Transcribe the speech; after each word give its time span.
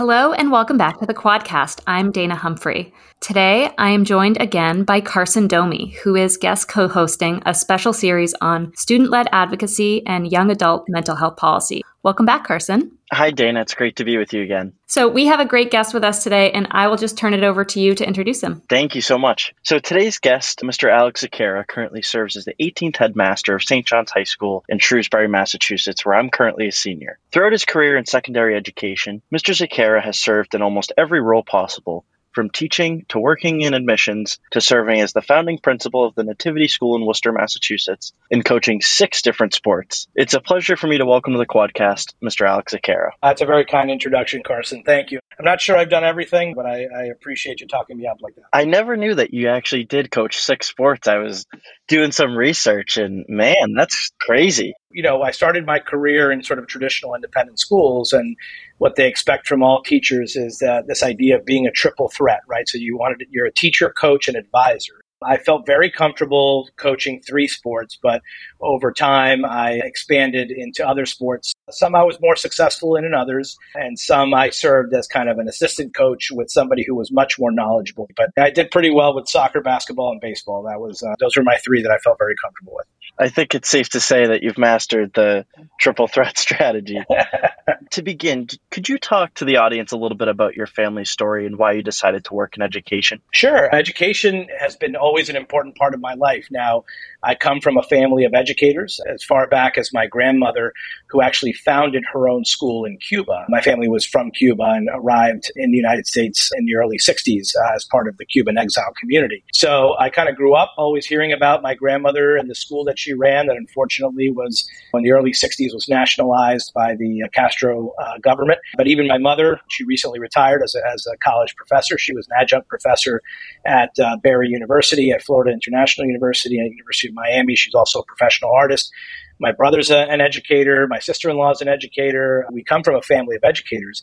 Hello 0.00 0.32
and 0.32 0.50
welcome 0.50 0.78
back 0.78 0.98
to 0.98 1.04
the 1.04 1.12
Quadcast. 1.12 1.82
I'm 1.86 2.10
Dana 2.10 2.34
Humphrey. 2.34 2.94
Today, 3.20 3.70
I 3.76 3.90
am 3.90 4.06
joined 4.06 4.40
again 4.40 4.82
by 4.82 5.02
Carson 5.02 5.46
Domey, 5.46 5.92
who 5.96 6.16
is 6.16 6.38
guest 6.38 6.68
co 6.68 6.88
hosting 6.88 7.42
a 7.44 7.52
special 7.52 7.92
series 7.92 8.32
on 8.40 8.72
student 8.74 9.10
led 9.10 9.28
advocacy 9.30 10.02
and 10.06 10.32
young 10.32 10.50
adult 10.50 10.86
mental 10.88 11.16
health 11.16 11.36
policy. 11.36 11.82
Welcome 12.02 12.24
back, 12.24 12.46
Carson. 12.46 12.92
Hi, 13.12 13.30
Dana. 13.30 13.60
It's 13.60 13.74
great 13.74 13.96
to 13.96 14.04
be 14.04 14.16
with 14.16 14.32
you 14.32 14.42
again. 14.42 14.72
So, 14.86 15.06
we 15.06 15.26
have 15.26 15.38
a 15.38 15.44
great 15.44 15.70
guest 15.70 15.92
with 15.92 16.02
us 16.02 16.24
today, 16.24 16.50
and 16.50 16.66
I 16.70 16.88
will 16.88 16.96
just 16.96 17.18
turn 17.18 17.34
it 17.34 17.44
over 17.44 17.62
to 17.62 17.78
you 17.78 17.94
to 17.94 18.06
introduce 18.06 18.42
him. 18.42 18.62
Thank 18.70 18.94
you 18.94 19.02
so 19.02 19.18
much. 19.18 19.52
So, 19.62 19.78
today's 19.78 20.18
guest, 20.18 20.60
Mr. 20.60 20.90
Alex 20.90 21.22
Zequeira, 21.22 21.66
currently 21.66 22.00
serves 22.00 22.38
as 22.38 22.46
the 22.46 22.54
18th 22.58 22.96
headmaster 22.96 23.54
of 23.54 23.62
St. 23.62 23.84
John's 23.84 24.12
High 24.12 24.24
School 24.24 24.64
in 24.66 24.78
Shrewsbury, 24.78 25.28
Massachusetts, 25.28 26.06
where 26.06 26.14
I'm 26.14 26.30
currently 26.30 26.68
a 26.68 26.72
senior. 26.72 27.18
Throughout 27.32 27.52
his 27.52 27.66
career 27.66 27.98
in 27.98 28.06
secondary 28.06 28.56
education, 28.56 29.20
Mr. 29.30 29.54
Zequeira 29.54 30.02
has 30.02 30.18
served 30.18 30.54
in 30.54 30.62
almost 30.62 30.92
every 30.96 31.20
role 31.20 31.42
possible, 31.42 32.06
from 32.32 32.50
teaching 32.50 33.04
to 33.08 33.18
working 33.18 33.60
in 33.60 33.74
admissions 33.74 34.38
to 34.52 34.60
serving 34.60 35.00
as 35.00 35.12
the 35.12 35.22
founding 35.22 35.58
principal 35.58 36.06
of 36.06 36.14
the 36.14 36.24
Nativity 36.24 36.68
School 36.68 36.96
in 36.96 37.06
Worcester, 37.06 37.32
Massachusetts, 37.32 38.12
and 38.30 38.44
coaching 38.44 38.80
six 38.80 39.22
different 39.22 39.54
sports. 39.54 40.06
It's 40.14 40.34
a 40.34 40.40
pleasure 40.40 40.76
for 40.76 40.86
me 40.86 40.98
to 40.98 41.06
welcome 41.06 41.32
to 41.32 41.38
the 41.38 41.46
Quadcast 41.46 42.14
Mr. 42.22 42.48
Alex 42.48 42.74
Zequeira. 42.74 43.10
That's 43.22 43.40
a 43.40 43.46
very 43.46 43.64
kind 43.64 43.90
introduction, 43.90 44.42
Carson. 44.42 44.82
Thank 44.84 45.10
you. 45.10 45.20
I'm 45.38 45.44
not 45.44 45.60
sure 45.60 45.76
I've 45.76 45.90
done 45.90 46.04
everything, 46.04 46.54
but 46.54 46.66
I, 46.66 46.84
I 46.84 47.04
appreciate 47.04 47.60
you 47.60 47.66
talking 47.66 47.96
me 47.96 48.06
up 48.06 48.18
like 48.20 48.34
that. 48.34 48.44
I 48.52 48.64
never 48.64 48.96
knew 48.96 49.14
that 49.14 49.32
you 49.32 49.48
actually 49.48 49.84
did 49.84 50.10
coach 50.10 50.40
six 50.40 50.68
sports. 50.68 51.08
I 51.08 51.18
was 51.18 51.46
doing 51.88 52.12
some 52.12 52.36
research, 52.36 52.98
and 52.98 53.24
man, 53.28 53.74
that's 53.76 54.10
crazy. 54.20 54.74
You 54.92 55.02
know, 55.02 55.22
I 55.22 55.30
started 55.30 55.66
my 55.66 55.78
career 55.78 56.32
in 56.32 56.42
sort 56.42 56.58
of 56.58 56.66
traditional 56.66 57.14
independent 57.14 57.60
schools, 57.60 58.12
and 58.12 58.36
what 58.78 58.96
they 58.96 59.06
expect 59.06 59.46
from 59.46 59.62
all 59.62 59.82
teachers 59.82 60.34
is 60.34 60.58
that 60.58 60.88
this 60.88 61.02
idea 61.02 61.36
of 61.36 61.44
being 61.44 61.66
a 61.66 61.70
triple 61.70 62.08
threat, 62.08 62.40
right? 62.48 62.68
So 62.68 62.76
you 62.78 62.96
wanted 62.96 63.24
you're 63.30 63.46
a 63.46 63.52
teacher, 63.52 63.90
coach, 63.90 64.26
and 64.26 64.36
advisor. 64.36 65.00
I 65.22 65.36
felt 65.36 65.66
very 65.66 65.90
comfortable 65.90 66.68
coaching 66.76 67.20
three 67.20 67.46
sports, 67.46 67.98
but 68.02 68.22
over 68.60 68.90
time 68.90 69.44
I 69.44 69.72
expanded 69.84 70.50
into 70.50 70.86
other 70.86 71.04
sports. 71.04 71.52
Some 71.70 71.94
I 71.94 72.02
was 72.04 72.18
more 72.22 72.36
successful 72.36 72.96
in 72.96 73.04
and 73.04 73.14
others, 73.14 73.58
and 73.74 73.98
some 73.98 74.32
I 74.32 74.48
served 74.48 74.94
as 74.94 75.06
kind 75.06 75.28
of 75.28 75.38
an 75.38 75.46
assistant 75.46 75.94
coach 75.94 76.30
with 76.30 76.50
somebody 76.50 76.84
who 76.86 76.94
was 76.94 77.12
much 77.12 77.38
more 77.38 77.52
knowledgeable. 77.52 78.08
But 78.16 78.30
I 78.38 78.50
did 78.50 78.70
pretty 78.70 78.90
well 78.90 79.14
with 79.14 79.28
soccer, 79.28 79.60
basketball, 79.60 80.10
and 80.12 80.20
baseball. 80.22 80.62
That 80.62 80.80
was 80.80 81.02
uh, 81.02 81.14
those 81.20 81.36
were 81.36 81.42
my 81.42 81.58
three 81.64 81.82
that 81.82 81.92
I 81.92 81.98
felt 81.98 82.18
very 82.18 82.34
comfortable 82.42 82.72
with. 82.76 82.86
I 83.20 83.28
think 83.28 83.54
it's 83.54 83.68
safe 83.68 83.90
to 83.90 84.00
say 84.00 84.28
that 84.28 84.42
you've 84.42 84.56
mastered 84.56 85.12
the 85.12 85.44
triple 85.78 86.08
threat 86.08 86.38
strategy. 86.38 86.98
to 87.90 88.02
begin, 88.02 88.48
could 88.70 88.88
you 88.88 88.98
talk 88.98 89.34
to 89.34 89.44
the 89.44 89.58
audience 89.58 89.92
a 89.92 89.98
little 89.98 90.16
bit 90.16 90.28
about 90.28 90.56
your 90.56 90.66
family 90.66 91.04
story 91.04 91.46
and 91.46 91.58
why 91.58 91.72
you 91.72 91.82
decided 91.82 92.24
to 92.24 92.34
work 92.34 92.56
in 92.56 92.62
education? 92.62 93.20
Sure. 93.30 93.74
Education 93.74 94.48
has 94.58 94.76
been 94.76 94.96
always 94.96 95.28
an 95.28 95.36
important 95.36 95.76
part 95.76 95.92
of 95.92 96.00
my 96.00 96.14
life. 96.14 96.48
Now, 96.50 96.84
I 97.22 97.34
come 97.34 97.60
from 97.60 97.76
a 97.76 97.82
family 97.82 98.24
of 98.24 98.32
educators 98.34 99.00
as 99.12 99.22
far 99.22 99.46
back 99.46 99.76
as 99.76 99.90
my 99.92 100.06
grandmother, 100.06 100.72
who 101.08 101.20
actually 101.20 101.52
founded 101.52 102.04
her 102.12 102.28
own 102.28 102.44
school 102.44 102.84
in 102.84 102.96
Cuba. 102.98 103.44
My 103.48 103.60
family 103.60 103.88
was 103.88 104.06
from 104.06 104.30
Cuba 104.30 104.62
and 104.62 104.88
arrived 104.94 105.52
in 105.56 105.70
the 105.70 105.76
United 105.76 106.06
States 106.06 106.50
in 106.56 106.64
the 106.64 106.76
early 106.76 106.96
60s 106.98 107.54
uh, 107.56 107.74
as 107.74 107.84
part 107.84 108.08
of 108.08 108.16
the 108.16 108.24
Cuban 108.24 108.56
exile 108.56 108.92
community. 108.98 109.44
So 109.52 109.96
I 109.98 110.08
kind 110.08 110.28
of 110.28 110.36
grew 110.36 110.54
up 110.54 110.72
always 110.78 111.06
hearing 111.06 111.32
about 111.32 111.62
my 111.62 111.74
grandmother 111.74 112.36
and 112.36 112.48
the 112.48 112.54
school 112.54 112.84
that 112.84 112.98
she 112.98 113.12
ran 113.12 113.46
that 113.46 113.56
unfortunately 113.56 114.30
was 114.30 114.68
in 114.94 115.02
the 115.02 115.12
early 115.12 115.32
60s 115.32 115.74
was 115.74 115.86
nationalized 115.88 116.72
by 116.74 116.94
the 116.96 117.22
uh, 117.24 117.28
Castro 117.34 117.92
uh, 118.00 118.18
government. 118.22 118.58
But 118.76 118.86
even 118.86 119.06
my 119.06 119.18
mother, 119.18 119.60
she 119.68 119.84
recently 119.84 120.20
retired 120.20 120.62
as 120.62 120.74
a, 120.74 120.80
as 120.92 121.06
a 121.06 121.16
college 121.18 121.54
professor. 121.56 121.98
She 121.98 122.14
was 122.14 122.26
an 122.28 122.36
adjunct 122.40 122.68
professor 122.68 123.20
at 123.66 123.90
uh, 123.98 124.16
Barry 124.22 124.48
University, 124.48 125.10
at 125.10 125.22
Florida 125.22 125.52
International 125.52 126.06
University, 126.06 126.58
and 126.58 126.70
University 126.70 127.09
of 127.10 127.14
Miami. 127.14 127.54
She's 127.54 127.74
also 127.74 128.00
a 128.00 128.04
professional 128.04 128.50
artist. 128.52 128.90
My 129.38 129.52
brother's 129.52 129.90
a, 129.90 129.98
an 129.98 130.20
educator. 130.20 130.86
My 130.88 130.98
sister 130.98 131.30
in 131.30 131.36
law 131.36 131.50
is 131.50 131.60
an 131.60 131.68
educator. 131.68 132.46
We 132.50 132.64
come 132.64 132.82
from 132.82 132.96
a 132.96 133.02
family 133.02 133.36
of 133.36 133.44
educators. 133.44 134.02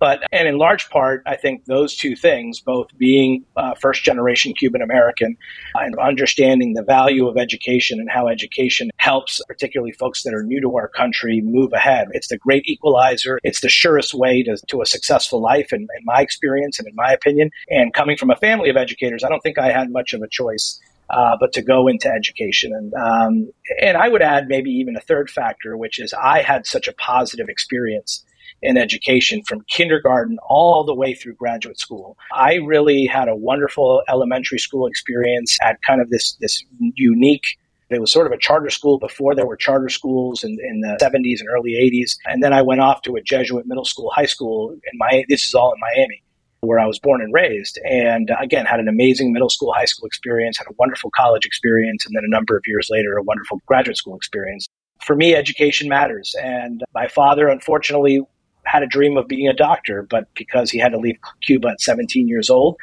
But, 0.00 0.24
and 0.32 0.48
in 0.48 0.58
large 0.58 0.90
part, 0.90 1.22
I 1.24 1.36
think 1.36 1.64
those 1.64 1.96
two 1.96 2.16
things, 2.16 2.60
both 2.60 2.88
being 2.98 3.44
uh, 3.56 3.74
first 3.80 4.02
generation 4.04 4.52
Cuban 4.52 4.82
American 4.82 5.36
and 5.74 5.96
understanding 5.98 6.74
the 6.74 6.82
value 6.82 7.28
of 7.28 7.38
education 7.38 8.00
and 8.00 8.10
how 8.10 8.28
education 8.28 8.90
helps, 8.96 9.40
particularly 9.46 9.92
folks 9.92 10.22
that 10.24 10.34
are 10.34 10.42
new 10.42 10.60
to 10.60 10.76
our 10.76 10.88
country, 10.88 11.40
move 11.42 11.72
ahead. 11.72 12.08
It's 12.10 12.28
the 12.28 12.36
great 12.36 12.64
equalizer. 12.66 13.38
It's 13.44 13.60
the 13.60 13.68
surest 13.68 14.12
way 14.12 14.42
to, 14.42 14.58
to 14.68 14.82
a 14.82 14.86
successful 14.86 15.40
life, 15.40 15.72
in, 15.72 15.82
in 15.82 16.04
my 16.04 16.20
experience 16.20 16.78
and 16.78 16.88
in 16.88 16.94
my 16.96 17.12
opinion. 17.12 17.50
And 17.68 17.94
coming 17.94 18.16
from 18.16 18.30
a 18.30 18.36
family 18.36 18.68
of 18.70 18.76
educators, 18.76 19.22
I 19.24 19.28
don't 19.28 19.40
think 19.40 19.58
I 19.58 19.70
had 19.70 19.90
much 19.90 20.12
of 20.12 20.22
a 20.22 20.28
choice 20.28 20.80
uh, 21.10 21.36
but 21.38 21.52
to 21.52 21.62
go 21.62 21.88
into 21.88 22.08
education. 22.08 22.72
And 22.72 22.92
um, 22.94 23.52
and 23.80 23.96
I 23.96 24.08
would 24.08 24.22
add 24.22 24.48
maybe 24.48 24.70
even 24.70 24.96
a 24.96 25.00
third 25.00 25.30
factor, 25.30 25.76
which 25.76 25.98
is 25.98 26.14
I 26.14 26.42
had 26.42 26.66
such 26.66 26.88
a 26.88 26.92
positive 26.94 27.48
experience 27.48 28.24
in 28.62 28.76
education 28.76 29.42
from 29.46 29.60
kindergarten 29.68 30.38
all 30.48 30.84
the 30.84 30.94
way 30.94 31.14
through 31.14 31.34
graduate 31.34 31.78
school. 31.78 32.16
I 32.32 32.54
really 32.54 33.04
had 33.06 33.28
a 33.28 33.36
wonderful 33.36 34.02
elementary 34.08 34.58
school 34.58 34.86
experience 34.86 35.56
at 35.62 35.78
kind 35.86 36.00
of 36.00 36.10
this 36.10 36.36
this 36.40 36.64
unique 36.94 37.44
it 37.90 38.00
was 38.00 38.10
sort 38.10 38.26
of 38.26 38.32
a 38.32 38.38
charter 38.38 38.70
school 38.70 38.98
before 38.98 39.34
there 39.34 39.46
were 39.46 39.56
charter 39.56 39.88
schools 39.88 40.42
in, 40.42 40.56
in, 40.60 40.80
the 40.80 40.98
70s 41.00 41.38
and 41.38 41.48
early 41.48 41.72
80s. 41.72 42.16
And 42.24 42.42
then 42.42 42.52
I 42.52 42.62
went 42.62 42.80
off 42.80 43.02
to 43.02 43.14
a 43.14 43.22
Jesuit 43.22 43.66
middle 43.66 43.84
school, 43.84 44.10
high 44.10 44.24
school 44.24 44.72
in 44.72 44.98
my, 44.98 45.24
this 45.28 45.46
is 45.46 45.54
all 45.54 45.72
in 45.72 45.78
Miami 45.78 46.24
where 46.64 46.78
I 46.78 46.86
was 46.86 46.98
born 46.98 47.20
and 47.20 47.32
raised. 47.32 47.78
And 47.84 48.30
uh, 48.30 48.36
again, 48.40 48.66
had 48.66 48.80
an 48.80 48.88
amazing 48.88 49.32
middle 49.32 49.50
school, 49.50 49.72
high 49.72 49.84
school 49.84 50.06
experience, 50.06 50.58
had 50.58 50.66
a 50.66 50.74
wonderful 50.78 51.10
college 51.10 51.44
experience, 51.44 52.06
and 52.06 52.14
then 52.16 52.24
a 52.24 52.30
number 52.30 52.56
of 52.56 52.62
years 52.66 52.88
later, 52.90 53.16
a 53.16 53.22
wonderful 53.22 53.60
graduate 53.66 53.96
school 53.96 54.16
experience. 54.16 54.66
For 55.04 55.16
me, 55.16 55.34
education 55.34 55.88
matters. 55.88 56.34
And 56.40 56.82
my 56.94 57.08
father, 57.08 57.48
unfortunately, 57.48 58.20
had 58.64 58.82
a 58.82 58.86
dream 58.86 59.16
of 59.16 59.28
being 59.28 59.48
a 59.48 59.52
doctor, 59.52 60.06
but 60.08 60.26
because 60.34 60.70
he 60.70 60.78
had 60.78 60.92
to 60.92 60.98
leave 60.98 61.16
Cuba 61.42 61.68
at 61.68 61.80
17 61.80 62.28
years 62.28 62.48
old 62.48 62.76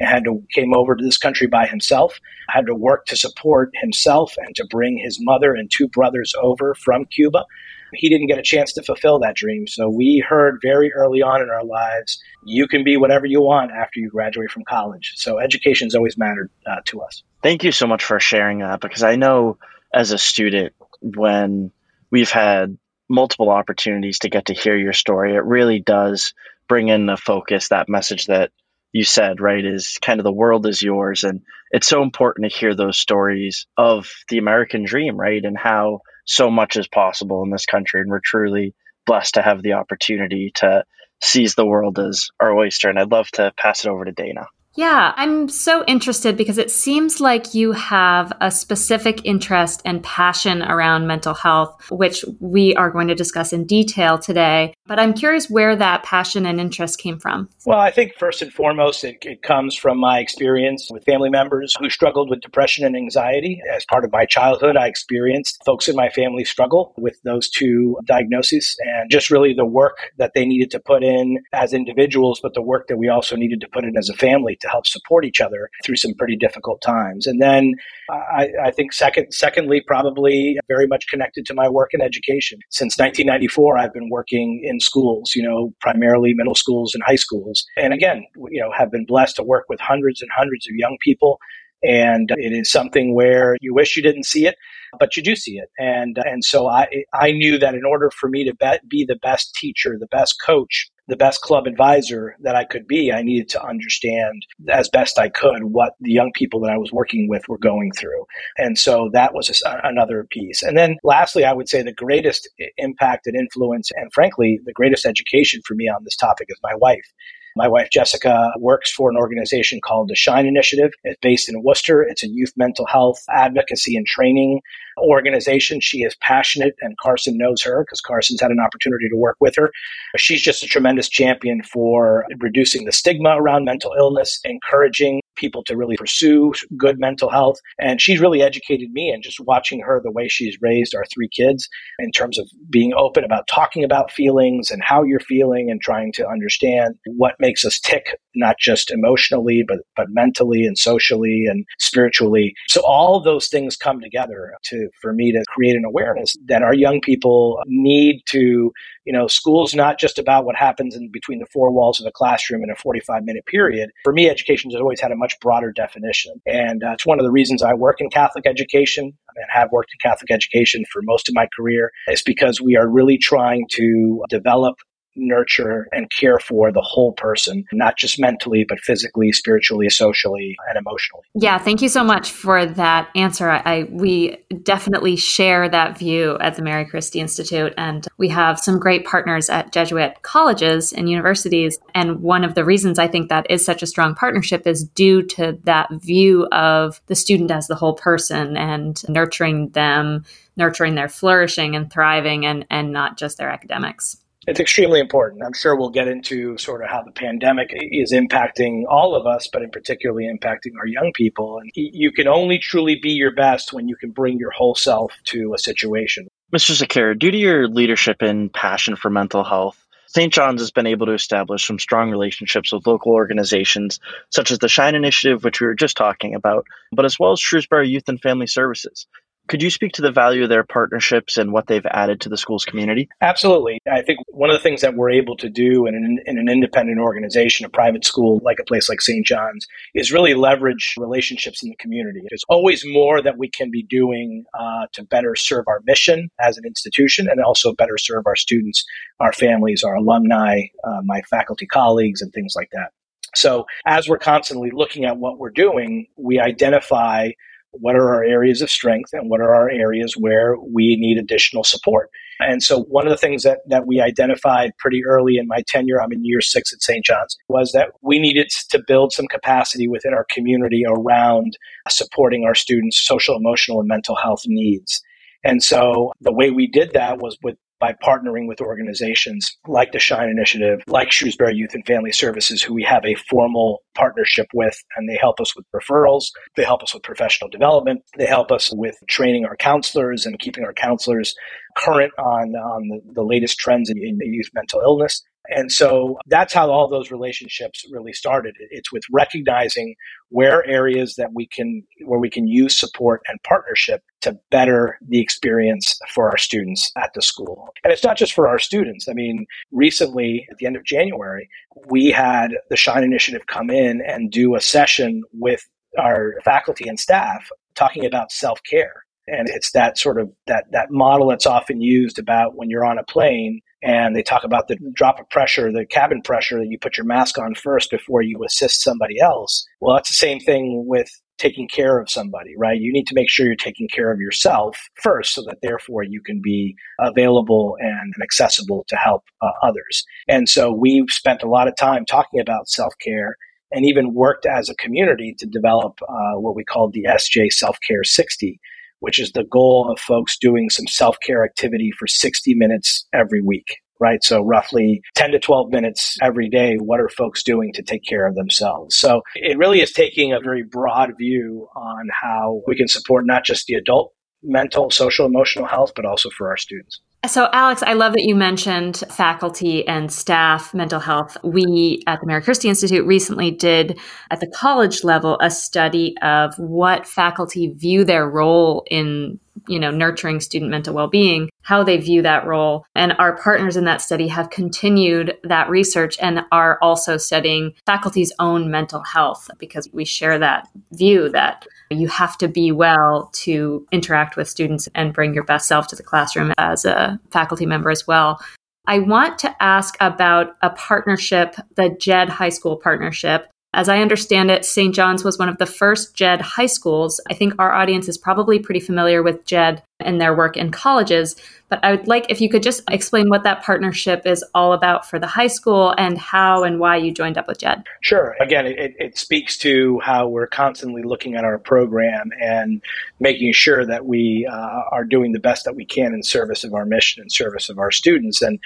and 0.00 0.08
had 0.08 0.24
to 0.24 0.42
came 0.52 0.74
over 0.74 0.96
to 0.96 1.04
this 1.04 1.18
country 1.18 1.46
by 1.46 1.66
himself, 1.66 2.18
had 2.48 2.66
to 2.66 2.74
work 2.74 3.06
to 3.06 3.16
support 3.16 3.70
himself 3.74 4.34
and 4.38 4.54
to 4.56 4.66
bring 4.68 4.98
his 4.98 5.18
mother 5.20 5.54
and 5.54 5.70
two 5.70 5.88
brothers 5.88 6.34
over 6.42 6.74
from 6.74 7.04
Cuba 7.06 7.44
he 7.92 8.08
didn't 8.08 8.26
get 8.26 8.38
a 8.38 8.42
chance 8.42 8.74
to 8.74 8.82
fulfill 8.82 9.20
that 9.20 9.34
dream. 9.34 9.66
So 9.66 9.88
we 9.88 10.24
heard 10.26 10.58
very 10.62 10.92
early 10.92 11.22
on 11.22 11.42
in 11.42 11.50
our 11.50 11.64
lives, 11.64 12.22
you 12.44 12.68
can 12.68 12.84
be 12.84 12.96
whatever 12.96 13.26
you 13.26 13.40
want 13.40 13.70
after 13.72 14.00
you 14.00 14.10
graduate 14.10 14.50
from 14.50 14.64
college. 14.64 15.14
So 15.16 15.38
education's 15.38 15.94
always 15.94 16.16
mattered 16.16 16.50
uh, 16.66 16.80
to 16.86 17.02
us. 17.02 17.22
Thank 17.42 17.64
you 17.64 17.72
so 17.72 17.86
much 17.86 18.04
for 18.04 18.20
sharing 18.20 18.58
that 18.58 18.80
because 18.80 19.02
I 19.02 19.16
know 19.16 19.58
as 19.92 20.10
a 20.10 20.18
student, 20.18 20.74
when 21.00 21.70
we've 22.10 22.30
had 22.30 22.76
multiple 23.08 23.50
opportunities 23.50 24.20
to 24.20 24.28
get 24.28 24.46
to 24.46 24.54
hear 24.54 24.76
your 24.76 24.92
story, 24.92 25.34
it 25.34 25.44
really 25.44 25.80
does 25.80 26.34
bring 26.68 26.88
in 26.88 27.06
the 27.06 27.16
focus, 27.16 27.68
that 27.68 27.88
message 27.88 28.26
that 28.26 28.50
you 28.92 29.04
said, 29.04 29.40
right, 29.40 29.64
is 29.64 29.98
kind 30.00 30.20
of 30.20 30.24
the 30.24 30.32
world 30.32 30.66
is 30.66 30.82
yours. 30.82 31.24
And 31.24 31.42
it's 31.70 31.86
so 31.86 32.02
important 32.02 32.50
to 32.50 32.58
hear 32.58 32.74
those 32.74 32.98
stories 32.98 33.66
of 33.76 34.10
the 34.28 34.38
American 34.38 34.84
dream, 34.84 35.16
right? 35.16 35.44
And 35.44 35.56
how 35.56 36.00
so 36.28 36.50
much 36.50 36.76
as 36.76 36.86
possible 36.86 37.42
in 37.42 37.50
this 37.50 37.66
country. 37.66 38.00
And 38.00 38.10
we're 38.10 38.20
truly 38.20 38.74
blessed 39.06 39.34
to 39.34 39.42
have 39.42 39.62
the 39.62 39.72
opportunity 39.72 40.52
to 40.56 40.84
seize 41.20 41.54
the 41.54 41.66
world 41.66 41.98
as 41.98 42.28
our 42.38 42.56
oyster. 42.56 42.90
And 42.90 42.98
I'd 42.98 43.10
love 43.10 43.28
to 43.32 43.52
pass 43.56 43.84
it 43.84 43.88
over 43.88 44.04
to 44.04 44.12
Dana. 44.12 44.46
Yeah, 44.76 45.12
I'm 45.16 45.48
so 45.48 45.84
interested 45.86 46.36
because 46.36 46.56
it 46.56 46.70
seems 46.70 47.20
like 47.20 47.52
you 47.52 47.72
have 47.72 48.32
a 48.40 48.50
specific 48.50 49.20
interest 49.24 49.82
and 49.84 50.04
passion 50.04 50.62
around 50.62 51.08
mental 51.08 51.34
health, 51.34 51.90
which 51.90 52.24
we 52.38 52.76
are 52.76 52.90
going 52.90 53.08
to 53.08 53.14
discuss 53.14 53.52
in 53.52 53.64
detail 53.64 54.18
today. 54.18 54.74
But 54.86 55.00
I'm 55.00 55.14
curious 55.14 55.50
where 55.50 55.74
that 55.74 56.04
passion 56.04 56.46
and 56.46 56.60
interest 56.60 56.98
came 56.98 57.18
from. 57.18 57.48
Well, 57.66 57.80
I 57.80 57.90
think 57.90 58.14
first 58.18 58.40
and 58.40 58.52
foremost, 58.52 59.02
it, 59.02 59.18
it 59.22 59.42
comes 59.42 59.74
from 59.74 59.98
my 59.98 60.20
experience 60.20 60.88
with 60.92 61.04
family 61.04 61.30
members 61.30 61.74
who 61.80 61.90
struggled 61.90 62.30
with 62.30 62.40
depression 62.40 62.84
and 62.84 62.94
anxiety. 62.94 63.60
As 63.74 63.84
part 63.84 64.04
of 64.04 64.12
my 64.12 64.26
childhood, 64.26 64.76
I 64.76 64.86
experienced 64.86 65.60
folks 65.66 65.88
in 65.88 65.96
my 65.96 66.08
family 66.08 66.44
struggle 66.44 66.94
with 66.96 67.20
those 67.24 67.50
two 67.50 67.98
diagnoses 68.04 68.76
and 68.80 69.10
just 69.10 69.28
really 69.28 69.54
the 69.54 69.66
work 69.66 70.12
that 70.18 70.32
they 70.34 70.44
needed 70.46 70.70
to 70.70 70.80
put 70.80 71.02
in 71.02 71.38
as 71.52 71.72
individuals, 71.72 72.38
but 72.40 72.54
the 72.54 72.62
work 72.62 72.86
that 72.86 72.96
we 72.96 73.08
also 73.08 73.34
needed 73.34 73.60
to 73.62 73.68
put 73.72 73.84
in 73.84 73.96
as 73.96 74.08
a 74.08 74.14
family 74.14 74.56
to 74.60 74.67
help 74.68 74.86
support 74.86 75.24
each 75.24 75.40
other 75.40 75.70
through 75.84 75.96
some 75.96 76.12
pretty 76.18 76.36
difficult 76.36 76.80
times. 76.82 77.26
And 77.26 77.40
then 77.40 77.74
I, 78.10 78.48
I, 78.64 78.70
think 78.70 78.92
second, 78.92 79.32
secondly, 79.32 79.82
probably 79.86 80.58
very 80.68 80.86
much 80.86 81.06
connected 81.08 81.44
to 81.46 81.54
my 81.54 81.68
work 81.68 81.90
in 81.92 82.00
education. 82.00 82.58
Since 82.70 82.98
1994, 82.98 83.78
I've 83.78 83.92
been 83.92 84.08
working 84.10 84.62
in 84.64 84.80
schools, 84.80 85.32
you 85.34 85.42
know, 85.42 85.74
primarily 85.80 86.32
middle 86.34 86.54
schools 86.54 86.94
and 86.94 87.02
high 87.04 87.16
schools. 87.16 87.64
And 87.76 87.92
again, 87.92 88.24
you 88.50 88.60
know, 88.60 88.70
have 88.76 88.90
been 88.90 89.04
blessed 89.04 89.36
to 89.36 89.42
work 89.42 89.64
with 89.68 89.80
hundreds 89.80 90.22
and 90.22 90.30
hundreds 90.36 90.66
of 90.68 90.74
young 90.74 90.96
people. 91.00 91.38
And 91.82 92.30
it 92.36 92.52
is 92.52 92.70
something 92.70 93.14
where 93.14 93.56
you 93.60 93.72
wish 93.72 93.96
you 93.96 94.02
didn't 94.02 94.24
see 94.24 94.46
it, 94.46 94.56
but 94.98 95.16
you 95.16 95.22
do 95.22 95.36
see 95.36 95.58
it. 95.58 95.68
And, 95.78 96.18
and 96.24 96.44
so 96.44 96.66
I, 96.66 96.88
I 97.14 97.30
knew 97.30 97.56
that 97.58 97.74
in 97.74 97.84
order 97.84 98.10
for 98.10 98.28
me 98.28 98.44
to 98.44 98.80
be 98.88 99.04
the 99.04 99.18
best 99.22 99.54
teacher, 99.54 99.96
the 99.98 100.08
best 100.08 100.36
coach, 100.44 100.90
the 101.08 101.16
best 101.16 101.40
club 101.40 101.66
advisor 101.66 102.36
that 102.40 102.54
I 102.54 102.64
could 102.64 102.86
be, 102.86 103.10
I 103.10 103.22
needed 103.22 103.48
to 103.50 103.64
understand 103.64 104.46
as 104.68 104.88
best 104.88 105.18
I 105.18 105.30
could 105.30 105.64
what 105.64 105.94
the 106.00 106.12
young 106.12 106.30
people 106.34 106.60
that 106.60 106.70
I 106.70 106.76
was 106.76 106.92
working 106.92 107.28
with 107.28 107.48
were 107.48 107.58
going 107.58 107.92
through. 107.92 108.26
And 108.58 108.78
so 108.78 109.10
that 109.14 109.34
was 109.34 109.62
another 109.64 110.26
piece. 110.30 110.62
And 110.62 110.76
then 110.76 110.96
lastly, 111.02 111.44
I 111.44 111.54
would 111.54 111.68
say 111.68 111.82
the 111.82 111.92
greatest 111.92 112.48
impact 112.76 113.26
and 113.26 113.34
influence, 113.34 113.90
and 113.96 114.12
frankly, 114.12 114.60
the 114.64 114.72
greatest 114.72 115.06
education 115.06 115.62
for 115.66 115.74
me 115.74 115.88
on 115.88 116.04
this 116.04 116.16
topic 116.16 116.48
is 116.50 116.58
my 116.62 116.74
wife. 116.74 117.12
My 117.56 117.68
wife, 117.68 117.88
Jessica, 117.90 118.52
works 118.58 118.92
for 118.92 119.10
an 119.10 119.16
organization 119.16 119.80
called 119.82 120.08
the 120.08 120.14
Shine 120.14 120.46
Initiative. 120.46 120.92
It's 121.04 121.18
based 121.20 121.48
in 121.48 121.62
Worcester. 121.62 122.02
It's 122.02 122.22
a 122.22 122.28
youth 122.28 122.52
mental 122.56 122.86
health 122.86 123.22
advocacy 123.30 123.96
and 123.96 124.06
training 124.06 124.60
organization. 124.98 125.80
She 125.80 125.98
is 125.98 126.14
passionate, 126.20 126.74
and 126.80 126.96
Carson 126.98 127.36
knows 127.38 127.62
her 127.62 127.84
because 127.84 128.00
Carson's 128.00 128.40
had 128.40 128.50
an 128.50 128.60
opportunity 128.60 129.08
to 129.08 129.16
work 129.16 129.36
with 129.40 129.54
her. 129.56 129.70
She's 130.16 130.42
just 130.42 130.62
a 130.62 130.66
tremendous 130.66 131.08
champion 131.08 131.62
for 131.62 132.26
reducing 132.38 132.84
the 132.84 132.92
stigma 132.92 133.40
around 133.40 133.64
mental 133.64 133.94
illness, 133.98 134.40
encouraging 134.44 135.20
people 135.38 135.62
to 135.64 135.76
really 135.76 135.96
pursue 135.96 136.52
good 136.76 136.98
mental 136.98 137.30
health. 137.30 137.56
And 137.78 138.00
she's 138.00 138.20
really 138.20 138.42
educated 138.42 138.90
me 138.92 139.10
and 139.10 139.22
just 139.22 139.40
watching 139.40 139.80
her, 139.80 140.00
the 140.02 140.10
way 140.10 140.28
she's 140.28 140.58
raised 140.60 140.94
our 140.94 141.04
three 141.12 141.28
kids 141.28 141.68
in 141.98 142.12
terms 142.12 142.38
of 142.38 142.48
being 142.68 142.92
open 142.96 143.24
about 143.24 143.46
talking 143.46 143.84
about 143.84 144.10
feelings 144.10 144.70
and 144.70 144.82
how 144.82 145.02
you're 145.02 145.20
feeling 145.20 145.70
and 145.70 145.80
trying 145.80 146.12
to 146.12 146.28
understand 146.28 146.94
what 147.16 147.34
makes 147.38 147.64
us 147.64 147.78
tick, 147.78 148.18
not 148.34 148.56
just 148.58 148.90
emotionally, 148.90 149.64
but, 149.66 149.78
but 149.96 150.06
mentally 150.10 150.64
and 150.64 150.76
socially 150.76 151.44
and 151.48 151.64
spiritually. 151.78 152.54
So 152.68 152.82
all 152.84 153.22
those 153.22 153.48
things 153.48 153.76
come 153.76 154.00
together 154.00 154.52
to 154.64 154.88
for 155.00 155.12
me 155.12 155.32
to 155.32 155.44
create 155.48 155.76
an 155.76 155.84
awareness 155.84 156.34
that 156.46 156.62
our 156.62 156.74
young 156.74 157.00
people 157.00 157.62
need 157.66 158.22
to, 158.26 158.72
you 159.08 159.14
know, 159.14 159.26
school's 159.26 159.74
not 159.74 159.98
just 159.98 160.18
about 160.18 160.44
what 160.44 160.54
happens 160.54 160.94
in 160.94 161.10
between 161.10 161.38
the 161.38 161.46
four 161.46 161.72
walls 161.72 161.98
of 161.98 162.04
the 162.04 162.12
classroom 162.12 162.62
in 162.62 162.68
a 162.68 162.76
45 162.76 163.24
minute 163.24 163.46
period. 163.46 163.88
For 164.04 164.12
me, 164.12 164.28
education 164.28 164.70
has 164.70 164.78
always 164.78 165.00
had 165.00 165.12
a 165.12 165.16
much 165.16 165.40
broader 165.40 165.72
definition. 165.72 166.42
And 166.44 166.84
uh, 166.84 166.90
it's 166.90 167.06
one 167.06 167.18
of 167.18 167.24
the 167.24 167.30
reasons 167.30 167.62
I 167.62 167.72
work 167.72 168.02
in 168.02 168.10
Catholic 168.10 168.46
education 168.46 169.04
and 169.04 169.46
have 169.50 169.72
worked 169.72 169.92
in 169.94 170.10
Catholic 170.10 170.30
education 170.30 170.84
for 170.92 171.00
most 171.04 171.26
of 171.26 171.34
my 171.34 171.48
career 171.56 171.90
is 172.08 172.20
because 172.20 172.60
we 172.60 172.76
are 172.76 172.86
really 172.86 173.16
trying 173.16 173.64
to 173.70 174.22
develop 174.28 174.76
nurture 175.18 175.88
and 175.92 176.10
care 176.10 176.38
for 176.38 176.72
the 176.72 176.80
whole 176.80 177.12
person, 177.12 177.64
not 177.72 177.98
just 177.98 178.18
mentally, 178.18 178.64
but 178.68 178.80
physically, 178.80 179.32
spiritually, 179.32 179.88
socially, 179.88 180.56
and 180.68 180.78
emotionally. 180.78 181.24
Yeah, 181.34 181.58
thank 181.58 181.82
you 181.82 181.88
so 181.88 182.04
much 182.04 182.30
for 182.30 182.64
that 182.64 183.08
answer. 183.14 183.50
I, 183.50 183.62
I, 183.64 183.82
we 183.90 184.38
definitely 184.62 185.16
share 185.16 185.68
that 185.68 185.98
view 185.98 186.38
at 186.40 186.54
the 186.54 186.62
Mary 186.62 186.84
Christie 186.84 187.20
Institute, 187.20 187.74
and 187.76 188.06
we 188.16 188.28
have 188.28 188.58
some 188.58 188.78
great 188.78 189.04
partners 189.04 189.50
at 189.50 189.72
Jesuit 189.72 190.22
colleges 190.22 190.92
and 190.92 191.08
universities. 191.08 191.78
And 191.94 192.20
one 192.20 192.44
of 192.44 192.54
the 192.54 192.64
reasons 192.64 192.98
I 192.98 193.08
think 193.08 193.28
that 193.28 193.50
is 193.50 193.64
such 193.64 193.82
a 193.82 193.86
strong 193.86 194.14
partnership 194.14 194.66
is 194.66 194.84
due 194.84 195.22
to 195.22 195.58
that 195.64 195.88
view 195.92 196.46
of 196.52 197.00
the 197.06 197.14
student 197.14 197.50
as 197.50 197.66
the 197.66 197.74
whole 197.74 197.94
person 197.94 198.56
and 198.56 199.02
nurturing 199.08 199.70
them, 199.70 200.24
nurturing 200.56 200.94
their 200.94 201.08
flourishing 201.08 201.76
and 201.76 201.90
thriving, 201.90 202.46
and 202.46 202.66
and 202.70 202.92
not 202.92 203.18
just 203.18 203.38
their 203.38 203.50
academics. 203.50 204.16
It's 204.48 204.60
extremely 204.60 204.98
important. 204.98 205.42
I'm 205.44 205.52
sure 205.52 205.76
we'll 205.76 205.90
get 205.90 206.08
into 206.08 206.56
sort 206.56 206.82
of 206.82 206.88
how 206.88 207.02
the 207.02 207.10
pandemic 207.10 207.68
is 207.74 208.14
impacting 208.14 208.84
all 208.88 209.14
of 209.14 209.26
us, 209.26 209.46
but 209.52 209.60
in 209.60 209.70
particularly 209.70 210.24
impacting 210.24 210.72
our 210.78 210.86
young 210.86 211.12
people. 211.14 211.58
And 211.58 211.70
you 211.74 212.10
can 212.12 212.26
only 212.28 212.58
truly 212.58 212.98
be 212.98 213.10
your 213.10 213.34
best 213.34 213.74
when 213.74 213.88
you 213.88 213.96
can 213.96 214.10
bring 214.10 214.38
your 214.38 214.50
whole 214.50 214.74
self 214.74 215.12
to 215.24 215.52
a 215.52 215.58
situation. 215.58 216.28
Mr. 216.50 216.82
Zequeira, 216.82 217.18
due 217.18 217.30
to 217.30 217.36
your 217.36 217.68
leadership 217.68 218.22
and 218.22 218.50
passion 218.50 218.96
for 218.96 219.10
mental 219.10 219.44
health, 219.44 219.76
St. 220.06 220.32
John's 220.32 220.62
has 220.62 220.70
been 220.70 220.86
able 220.86 221.04
to 221.04 221.12
establish 221.12 221.66
some 221.66 221.78
strong 221.78 222.10
relationships 222.10 222.72
with 222.72 222.86
local 222.86 223.12
organizations 223.12 224.00
such 224.30 224.50
as 224.50 224.58
the 224.58 224.68
Shine 224.68 224.94
Initiative, 224.94 225.44
which 225.44 225.60
we 225.60 225.66
were 225.66 225.74
just 225.74 225.98
talking 225.98 226.34
about, 226.34 226.64
but 226.90 227.04
as 227.04 227.18
well 227.18 227.32
as 227.32 227.40
Shrewsbury 227.40 227.90
Youth 227.90 228.08
and 228.08 228.18
Family 228.18 228.46
Services. 228.46 229.06
Could 229.48 229.62
you 229.62 229.70
speak 229.70 229.92
to 229.92 230.02
the 230.02 230.12
value 230.12 230.42
of 230.42 230.50
their 230.50 230.64
partnerships 230.64 231.38
and 231.38 231.52
what 231.52 231.66
they've 231.66 231.86
added 231.86 232.20
to 232.20 232.28
the 232.28 232.36
school's 232.36 232.64
community? 232.64 233.08
Absolutely. 233.20 233.80
I 233.90 234.02
think 234.02 234.18
one 234.28 234.50
of 234.50 234.54
the 234.54 234.62
things 234.62 234.82
that 234.82 234.94
we're 234.94 235.10
able 235.10 235.36
to 235.38 235.48
do 235.48 235.86
in 235.86 235.94
an, 235.94 236.18
in 236.26 236.38
an 236.38 236.48
independent 236.48 236.98
organization, 236.98 237.64
a 237.64 237.70
private 237.70 238.04
school 238.04 238.40
like 238.44 238.58
a 238.60 238.64
place 238.64 238.88
like 238.88 239.00
St. 239.00 239.24
John's, 239.24 239.66
is 239.94 240.12
really 240.12 240.34
leverage 240.34 240.94
relationships 240.98 241.62
in 241.62 241.70
the 241.70 241.76
community. 241.76 242.20
There's 242.28 242.44
always 242.48 242.84
more 242.86 243.22
that 243.22 243.38
we 243.38 243.48
can 243.48 243.70
be 243.70 243.82
doing 243.82 244.44
uh, 244.58 244.86
to 244.92 245.02
better 245.02 245.34
serve 245.34 245.64
our 245.66 245.80
mission 245.86 246.30
as 246.40 246.58
an 246.58 246.64
institution 246.66 247.26
and 247.28 247.40
also 247.40 247.72
better 247.72 247.96
serve 247.96 248.26
our 248.26 248.36
students, 248.36 248.84
our 249.18 249.32
families, 249.32 249.82
our 249.82 249.94
alumni, 249.94 250.62
uh, 250.84 251.00
my 251.04 251.22
faculty 251.22 251.66
colleagues, 251.66 252.20
and 252.20 252.32
things 252.32 252.52
like 252.54 252.68
that. 252.72 252.90
So, 253.34 253.66
as 253.86 254.08
we're 254.08 254.18
constantly 254.18 254.70
looking 254.72 255.04
at 255.04 255.18
what 255.18 255.38
we're 255.38 255.50
doing, 255.50 256.06
we 256.16 256.40
identify 256.40 257.30
what 257.72 257.96
are 257.96 258.14
our 258.14 258.24
areas 258.24 258.62
of 258.62 258.70
strength 258.70 259.10
and 259.12 259.30
what 259.30 259.40
are 259.40 259.54
our 259.54 259.70
areas 259.70 260.14
where 260.18 260.56
we 260.58 260.96
need 260.98 261.18
additional 261.18 261.64
support. 261.64 262.10
And 262.40 262.62
so 262.62 262.82
one 262.84 263.06
of 263.06 263.10
the 263.10 263.16
things 263.16 263.42
that, 263.42 263.58
that 263.68 263.86
we 263.86 264.00
identified 264.00 264.70
pretty 264.78 265.02
early 265.04 265.36
in 265.38 265.48
my 265.48 265.62
tenure, 265.66 266.00
I'm 266.00 266.12
in 266.12 266.24
year 266.24 266.40
six 266.40 266.72
at 266.72 266.82
St. 266.82 267.04
John's, 267.04 267.36
was 267.48 267.72
that 267.72 267.90
we 268.00 268.20
needed 268.20 268.50
to 268.70 268.80
build 268.86 269.12
some 269.12 269.26
capacity 269.26 269.88
within 269.88 270.14
our 270.14 270.26
community 270.30 270.84
around 270.86 271.58
supporting 271.88 272.44
our 272.44 272.54
students' 272.54 273.04
social, 273.04 273.36
emotional, 273.36 273.80
and 273.80 273.88
mental 273.88 274.14
health 274.14 274.42
needs. 274.46 275.02
And 275.44 275.62
so 275.62 276.12
the 276.20 276.32
way 276.32 276.50
we 276.50 276.68
did 276.68 276.92
that 276.92 277.18
was 277.18 277.36
with 277.42 277.56
by 277.80 277.94
partnering 278.04 278.46
with 278.46 278.60
organizations 278.60 279.56
like 279.66 279.92
the 279.92 279.98
Shine 279.98 280.28
Initiative, 280.28 280.80
like 280.86 281.12
Shrewsbury 281.12 281.54
Youth 281.54 281.74
and 281.74 281.86
Family 281.86 282.12
Services, 282.12 282.62
who 282.62 282.74
we 282.74 282.82
have 282.84 283.04
a 283.04 283.14
formal 283.14 283.82
partnership 283.94 284.46
with, 284.54 284.76
and 284.96 285.08
they 285.08 285.18
help 285.20 285.40
us 285.40 285.54
with 285.54 285.64
referrals. 285.74 286.24
They 286.56 286.64
help 286.64 286.82
us 286.82 286.94
with 286.94 287.02
professional 287.02 287.50
development. 287.50 288.02
They 288.16 288.26
help 288.26 288.50
us 288.50 288.72
with 288.72 288.96
training 289.08 289.44
our 289.44 289.56
counselors 289.56 290.26
and 290.26 290.38
keeping 290.38 290.64
our 290.64 290.74
counselors 290.74 291.34
current 291.76 292.12
on, 292.18 292.54
on 292.54 292.88
the, 292.88 293.00
the 293.14 293.24
latest 293.24 293.58
trends 293.58 293.90
in, 293.90 293.98
in 293.98 294.18
youth 294.20 294.48
mental 294.54 294.80
illness. 294.80 295.22
And 295.48 295.72
so 295.72 296.18
that's 296.26 296.52
how 296.52 296.70
all 296.70 296.88
those 296.88 297.10
relationships 297.10 297.84
really 297.90 298.12
started. 298.12 298.54
It's 298.70 298.92
with 298.92 299.02
recognizing 299.10 299.94
where 300.28 300.66
areas 300.66 301.14
that 301.16 301.30
we 301.34 301.46
can 301.46 301.82
where 302.04 302.18
we 302.18 302.28
can 302.28 302.46
use 302.46 302.78
support 302.78 303.22
and 303.28 303.42
partnership 303.44 304.02
to 304.20 304.36
better 304.50 304.98
the 305.08 305.20
experience 305.20 305.98
for 306.14 306.28
our 306.28 306.36
students 306.36 306.92
at 306.96 307.10
the 307.14 307.22
school. 307.22 307.68
And 307.82 307.92
it's 307.92 308.04
not 308.04 308.18
just 308.18 308.34
for 308.34 308.46
our 308.46 308.58
students. 308.58 309.08
I 309.08 309.14
mean, 309.14 309.46
recently 309.72 310.46
at 310.50 310.58
the 310.58 310.66
end 310.66 310.76
of 310.76 310.84
January, 310.84 311.48
we 311.88 312.10
had 312.10 312.52
the 312.68 312.76
Shine 312.76 313.04
Initiative 313.04 313.46
come 313.46 313.70
in 313.70 314.02
and 314.06 314.30
do 314.30 314.54
a 314.54 314.60
session 314.60 315.22
with 315.32 315.62
our 315.98 316.34
faculty 316.44 316.88
and 316.88 317.00
staff 317.00 317.48
talking 317.74 318.04
about 318.04 318.30
self-care 318.30 319.04
and 319.28 319.48
it's 319.48 319.72
that 319.72 319.98
sort 319.98 320.20
of 320.20 320.30
that 320.46 320.64
that 320.72 320.90
model 320.90 321.28
that's 321.28 321.46
often 321.46 321.80
used 321.80 322.18
about 322.18 322.56
when 322.56 322.70
you're 322.70 322.84
on 322.84 322.98
a 322.98 323.04
plane 323.04 323.60
and 323.82 324.16
they 324.16 324.22
talk 324.22 324.44
about 324.44 324.68
the 324.68 324.76
drop 324.94 325.20
of 325.20 325.28
pressure, 325.30 325.70
the 325.70 325.86
cabin 325.86 326.22
pressure 326.22 326.58
that 326.58 326.68
you 326.68 326.78
put 326.78 326.96
your 326.96 327.06
mask 327.06 327.38
on 327.38 327.54
first 327.54 327.90
before 327.90 328.22
you 328.22 328.42
assist 328.44 328.82
somebody 328.82 329.20
else. 329.20 329.64
Well, 329.80 329.94
that's 329.94 330.08
the 330.08 330.14
same 330.14 330.40
thing 330.40 330.84
with 330.86 331.08
taking 331.38 331.68
care 331.68 331.98
of 331.98 332.10
somebody, 332.10 332.54
right? 332.58 332.80
You 332.80 332.92
need 332.92 333.06
to 333.06 333.14
make 333.14 333.30
sure 333.30 333.46
you're 333.46 333.54
taking 333.54 333.88
care 333.88 334.10
of 334.12 334.18
yourself 334.18 334.76
first 335.02 335.32
so 335.34 335.42
that 335.42 335.58
therefore 335.62 336.02
you 336.02 336.20
can 336.20 336.40
be 336.42 336.74
available 337.00 337.76
and 337.78 338.12
accessible 338.22 338.84
to 338.88 338.96
help 338.96 339.22
uh, 339.40 339.50
others. 339.62 340.04
And 340.26 340.48
so 340.48 340.72
we've 340.72 341.08
spent 341.08 341.42
a 341.44 341.48
lot 341.48 341.68
of 341.68 341.76
time 341.76 342.04
talking 342.04 342.40
about 342.40 342.68
self 342.68 342.92
care 343.02 343.36
and 343.70 343.84
even 343.84 344.14
worked 344.14 344.46
as 344.46 344.68
a 344.68 344.74
community 344.74 345.34
to 345.38 345.46
develop 345.46 345.98
uh, 346.02 346.38
what 346.38 346.56
we 346.56 346.64
call 346.64 346.90
the 346.90 347.04
SJ 347.08 347.52
Self 347.52 347.78
Care 347.86 348.04
60, 348.04 348.60
which 349.00 349.18
is 349.18 349.32
the 349.32 349.44
goal 349.44 349.90
of 349.90 349.98
folks 349.98 350.38
doing 350.38 350.70
some 350.70 350.86
self 350.86 351.16
care 351.24 351.44
activity 351.44 351.90
for 351.98 352.06
60 352.06 352.54
minutes 352.54 353.06
every 353.12 353.42
week 353.42 353.76
right? 354.00 354.22
So 354.22 354.44
roughly 354.44 355.00
10 355.16 355.32
to 355.32 355.38
12 355.38 355.70
minutes 355.70 356.16
every 356.22 356.48
day. 356.48 356.76
What 356.76 357.00
are 357.00 357.08
folks 357.08 357.42
doing 357.42 357.72
to 357.74 357.82
take 357.82 358.04
care 358.04 358.26
of 358.26 358.34
themselves? 358.34 358.96
So 358.96 359.22
it 359.34 359.58
really 359.58 359.80
is 359.80 359.92
taking 359.92 360.32
a 360.32 360.40
very 360.40 360.62
broad 360.62 361.14
view 361.18 361.68
on 361.74 362.08
how 362.12 362.62
we 362.66 362.76
can 362.76 362.88
support 362.88 363.26
not 363.26 363.44
just 363.44 363.66
the 363.66 363.74
adult 363.74 364.12
mental, 364.42 364.90
social, 364.90 365.26
emotional 365.26 365.66
health, 365.66 365.92
but 365.96 366.04
also 366.04 366.30
for 366.30 366.48
our 366.48 366.56
students. 366.56 367.00
So, 367.26 367.48
Alex, 367.52 367.82
I 367.82 367.94
love 367.94 368.12
that 368.12 368.22
you 368.22 368.36
mentioned 368.36 369.02
faculty 369.10 369.86
and 369.88 370.10
staff 370.10 370.72
mental 370.72 371.00
health. 371.00 371.36
We 371.42 372.00
at 372.06 372.20
the 372.20 372.26
Mary 372.26 372.40
Christie 372.40 372.68
Institute 372.68 373.04
recently 373.04 373.50
did, 373.50 373.98
at 374.30 374.38
the 374.38 374.46
college 374.46 375.02
level, 375.02 375.36
a 375.40 375.50
study 375.50 376.14
of 376.22 376.56
what 376.58 377.08
faculty 377.08 377.72
view 377.72 378.04
their 378.04 378.28
role 378.28 378.84
in 378.88 379.40
you 379.66 379.78
know 379.78 379.90
nurturing 379.90 380.40
student 380.40 380.70
mental 380.70 380.94
well-being 380.94 381.48
how 381.62 381.82
they 381.82 381.96
view 381.96 382.22
that 382.22 382.46
role 382.46 382.84
and 382.94 383.12
our 383.18 383.36
partners 383.36 383.76
in 383.76 383.84
that 383.84 384.00
study 384.00 384.28
have 384.28 384.50
continued 384.50 385.36
that 385.44 385.68
research 385.68 386.16
and 386.20 386.44
are 386.52 386.78
also 386.80 387.16
studying 387.16 387.72
faculty's 387.86 388.32
own 388.38 388.70
mental 388.70 389.02
health 389.02 389.50
because 389.58 389.88
we 389.92 390.04
share 390.04 390.38
that 390.38 390.68
view 390.92 391.28
that 391.28 391.66
you 391.90 392.08
have 392.08 392.36
to 392.36 392.48
be 392.48 392.70
well 392.70 393.30
to 393.32 393.86
interact 393.92 394.36
with 394.36 394.48
students 394.48 394.88
and 394.94 395.14
bring 395.14 395.34
your 395.34 395.44
best 395.44 395.66
self 395.66 395.88
to 395.88 395.96
the 395.96 396.02
classroom 396.02 396.52
as 396.58 396.84
a 396.84 397.18
faculty 397.30 397.66
member 397.66 397.90
as 397.90 398.06
well 398.06 398.40
I 398.88 399.00
want 399.00 399.38
to 399.40 399.54
ask 399.62 399.98
about 400.00 400.56
a 400.62 400.70
partnership, 400.70 401.56
the 401.76 401.94
JED 402.00 402.30
High 402.30 402.48
School 402.48 402.76
partnership. 402.76 403.50
As 403.78 403.88
I 403.88 404.00
understand 404.00 404.50
it, 404.50 404.64
St. 404.64 404.92
John's 404.92 405.22
was 405.22 405.38
one 405.38 405.48
of 405.48 405.58
the 405.58 405.64
first 405.64 406.12
JED 406.16 406.40
high 406.40 406.66
schools. 406.66 407.20
I 407.30 407.34
think 407.34 407.54
our 407.60 407.72
audience 407.72 408.08
is 408.08 408.18
probably 408.18 408.58
pretty 408.58 408.80
familiar 408.80 409.22
with 409.22 409.44
JED 409.44 409.84
and 410.00 410.20
their 410.20 410.34
work 410.34 410.56
in 410.56 410.70
colleges. 410.70 411.36
But 411.68 411.80
I 411.82 411.94
would 411.94 412.06
like 412.08 412.26
if 412.30 412.40
you 412.40 412.48
could 412.48 412.62
just 412.62 412.82
explain 412.90 413.28
what 413.28 413.42
that 413.42 413.62
partnership 413.62 414.26
is 414.26 414.42
all 414.54 414.72
about 414.72 415.08
for 415.08 415.18
the 415.18 415.26
high 415.26 415.48
school 415.48 415.94
and 415.98 416.16
how 416.16 416.62
and 416.62 416.80
why 416.80 416.96
you 416.96 417.12
joined 417.12 417.36
up 417.36 417.46
with 417.46 417.58
JED. 417.58 417.84
Sure. 418.00 418.34
Again, 418.40 418.66
it, 418.66 418.94
it 418.98 419.18
speaks 419.18 419.58
to 419.58 420.00
how 420.02 420.28
we're 420.28 420.46
constantly 420.46 421.02
looking 421.02 421.34
at 421.34 421.44
our 421.44 421.58
program 421.58 422.30
and 422.40 422.80
making 423.20 423.52
sure 423.52 423.84
that 423.84 424.06
we 424.06 424.48
uh, 424.50 424.80
are 424.92 425.04
doing 425.04 425.32
the 425.32 425.40
best 425.40 425.66
that 425.66 425.76
we 425.76 425.84
can 425.84 426.14
in 426.14 426.22
service 426.22 426.64
of 426.64 426.72
our 426.72 426.86
mission 426.86 427.20
and 427.20 427.30
service 427.30 427.68
of 427.68 427.78
our 427.78 427.90
students. 427.90 428.40
And 428.40 428.58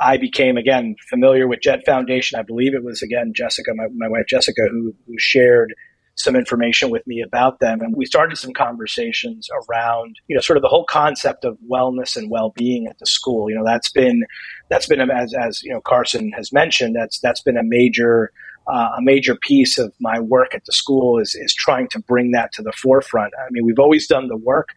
I 0.00 0.16
became, 0.16 0.56
again, 0.56 0.96
familiar 1.08 1.46
with 1.46 1.60
JED 1.60 1.84
Foundation. 1.84 2.40
I 2.40 2.42
believe 2.42 2.74
it 2.74 2.82
was, 2.82 3.02
again, 3.02 3.32
Jessica, 3.36 3.72
my, 3.74 3.86
my 3.94 4.08
wife 4.08 4.26
Jessica, 4.28 4.62
who, 4.68 4.94
who 5.06 5.14
shared 5.18 5.74
some 6.18 6.34
information 6.34 6.90
with 6.90 7.06
me 7.06 7.22
about 7.22 7.60
them. 7.60 7.80
And 7.80 7.94
we 7.96 8.04
started 8.04 8.36
some 8.36 8.52
conversations 8.52 9.48
around, 9.70 10.16
you 10.26 10.34
know, 10.34 10.40
sort 10.40 10.56
of 10.56 10.62
the 10.62 10.68
whole 10.68 10.84
concept 10.84 11.44
of 11.44 11.56
wellness 11.70 12.16
and 12.16 12.28
well-being 12.28 12.88
at 12.88 12.98
the 12.98 13.06
school. 13.06 13.48
You 13.48 13.56
know, 13.56 13.64
that's 13.64 13.88
been, 13.88 14.24
that's 14.68 14.86
been, 14.86 15.00
as, 15.00 15.32
as, 15.32 15.62
you 15.62 15.72
know, 15.72 15.80
Carson 15.80 16.32
has 16.32 16.52
mentioned, 16.52 16.96
that's, 16.96 17.20
that's 17.20 17.40
been 17.40 17.56
a 17.56 17.62
major, 17.62 18.32
uh, 18.66 18.90
a 18.98 19.00
major 19.00 19.36
piece 19.36 19.78
of 19.78 19.94
my 20.00 20.18
work 20.18 20.56
at 20.56 20.64
the 20.64 20.72
school 20.72 21.20
is, 21.20 21.36
is 21.36 21.54
trying 21.54 21.88
to 21.90 22.00
bring 22.00 22.32
that 22.32 22.52
to 22.54 22.62
the 22.62 22.72
forefront. 22.72 23.32
I 23.38 23.46
mean, 23.52 23.64
we've 23.64 23.78
always 23.78 24.08
done 24.08 24.26
the 24.26 24.36
work, 24.36 24.70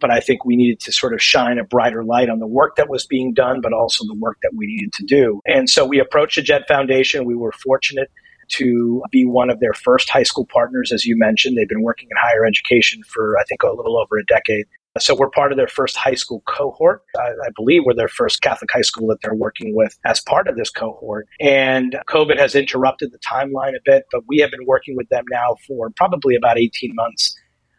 but 0.00 0.10
I 0.10 0.18
think 0.18 0.44
we 0.44 0.56
needed 0.56 0.80
to 0.80 0.92
sort 0.92 1.14
of 1.14 1.22
shine 1.22 1.58
a 1.58 1.64
brighter 1.64 2.02
light 2.02 2.28
on 2.28 2.40
the 2.40 2.46
work 2.46 2.74
that 2.74 2.90
was 2.90 3.06
being 3.06 3.34
done, 3.34 3.60
but 3.60 3.72
also 3.72 4.04
the 4.04 4.18
work 4.18 4.38
that 4.42 4.52
we 4.56 4.66
needed 4.66 4.92
to 4.94 5.04
do. 5.04 5.40
And 5.46 5.70
so 5.70 5.86
we 5.86 6.00
approached 6.00 6.36
the 6.36 6.42
JED 6.42 6.64
Foundation. 6.66 7.24
We 7.24 7.36
were 7.36 7.52
fortunate 7.52 8.10
to 8.48 9.02
be 9.10 9.24
one 9.24 9.50
of 9.50 9.60
their 9.60 9.72
first 9.72 10.08
high 10.08 10.22
school 10.22 10.46
partners, 10.52 10.92
as 10.92 11.04
you 11.04 11.16
mentioned. 11.16 11.56
They've 11.56 11.68
been 11.68 11.82
working 11.82 12.08
in 12.10 12.16
higher 12.16 12.44
education 12.44 13.02
for, 13.04 13.38
I 13.38 13.44
think, 13.44 13.62
a 13.62 13.70
little 13.70 13.98
over 13.98 14.16
a 14.16 14.24
decade. 14.24 14.66
So 14.98 15.14
we're 15.14 15.30
part 15.30 15.52
of 15.52 15.58
their 15.58 15.68
first 15.68 15.96
high 15.96 16.14
school 16.14 16.42
cohort. 16.46 17.02
I, 17.16 17.28
I, 17.28 17.50
believe 17.54 17.82
we're 17.84 17.94
their 17.94 18.08
first 18.08 18.42
Catholic 18.42 18.70
high 18.72 18.80
school 18.80 19.06
that 19.08 19.18
they're 19.22 19.34
working 19.34 19.76
with 19.76 19.96
as 20.04 20.20
part 20.20 20.48
of 20.48 20.56
this 20.56 20.70
cohort. 20.70 21.28
And 21.40 21.96
COVID 22.08 22.38
has 22.38 22.56
interrupted 22.56 23.12
the 23.12 23.18
timeline 23.18 23.76
a 23.76 23.80
bit, 23.84 24.04
but 24.10 24.22
we 24.26 24.38
have 24.38 24.50
been 24.50 24.66
working 24.66 24.96
with 24.96 25.08
them 25.10 25.24
now 25.30 25.56
for 25.66 25.90
probably 25.90 26.34
about 26.34 26.58
18 26.58 26.94
months 26.94 27.36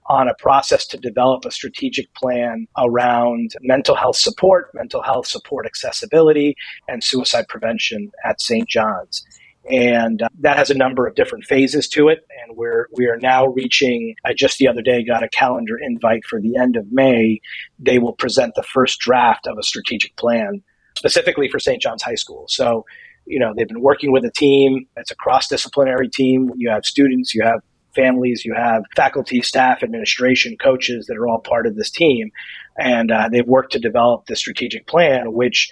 on 0.07 0.27
a 0.27 0.33
process 0.39 0.87
to 0.87 0.97
develop 0.97 1.45
a 1.45 1.51
strategic 1.51 2.13
plan 2.15 2.67
around 2.77 3.51
mental 3.61 3.95
health 3.95 4.17
support, 4.17 4.69
mental 4.73 5.03
health 5.03 5.27
support 5.27 5.65
accessibility, 5.65 6.55
and 6.87 7.03
suicide 7.03 7.47
prevention 7.47 8.11
at 8.25 8.41
St. 8.41 8.67
John's 8.67 9.23
and 9.69 10.23
uh, 10.23 10.29
that 10.39 10.57
has 10.57 10.69
a 10.69 10.73
number 10.73 11.05
of 11.05 11.15
different 11.15 11.45
phases 11.45 11.87
to 11.89 12.09
it. 12.09 12.25
And 12.41 12.57
we're 12.57 12.87
we 12.93 13.05
are 13.07 13.17
now 13.17 13.47
reaching. 13.47 14.15
I 14.25 14.33
just 14.33 14.57
the 14.57 14.67
other 14.67 14.81
day 14.81 15.03
got 15.03 15.23
a 15.23 15.29
calendar 15.29 15.77
invite 15.79 16.25
for 16.25 16.41
the 16.41 16.57
end 16.57 16.75
of 16.75 16.91
May. 16.91 17.39
They 17.77 17.99
will 17.99 18.13
present 18.13 18.55
the 18.55 18.63
first 18.63 18.99
draft 18.99 19.47
of 19.47 19.57
a 19.57 19.63
strategic 19.63 20.15
plan 20.15 20.63
specifically 20.97 21.47
for 21.49 21.59
St. 21.59 21.81
John's 21.81 22.03
High 22.03 22.15
School. 22.15 22.45
So, 22.49 22.85
you 23.25 23.39
know, 23.39 23.53
they've 23.55 23.67
been 23.67 23.81
working 23.81 24.11
with 24.11 24.25
a 24.25 24.31
team. 24.31 24.87
It's 24.97 25.11
a 25.11 25.15
cross 25.15 25.47
disciplinary 25.47 26.09
team. 26.09 26.51
You 26.57 26.71
have 26.71 26.83
students, 26.83 27.33
you 27.33 27.43
have 27.43 27.61
families, 27.95 28.43
you 28.43 28.53
have 28.55 28.83
faculty, 28.95 29.41
staff, 29.41 29.83
administration, 29.83 30.57
coaches 30.57 31.05
that 31.07 31.17
are 31.17 31.27
all 31.27 31.39
part 31.39 31.67
of 31.67 31.75
this 31.75 31.89
team, 31.89 32.31
and 32.77 33.11
uh, 33.11 33.29
they've 33.31 33.47
worked 33.47 33.71
to 33.73 33.79
develop 33.79 34.25
the 34.25 34.35
strategic 34.35 34.87
plan, 34.87 35.33
which 35.33 35.69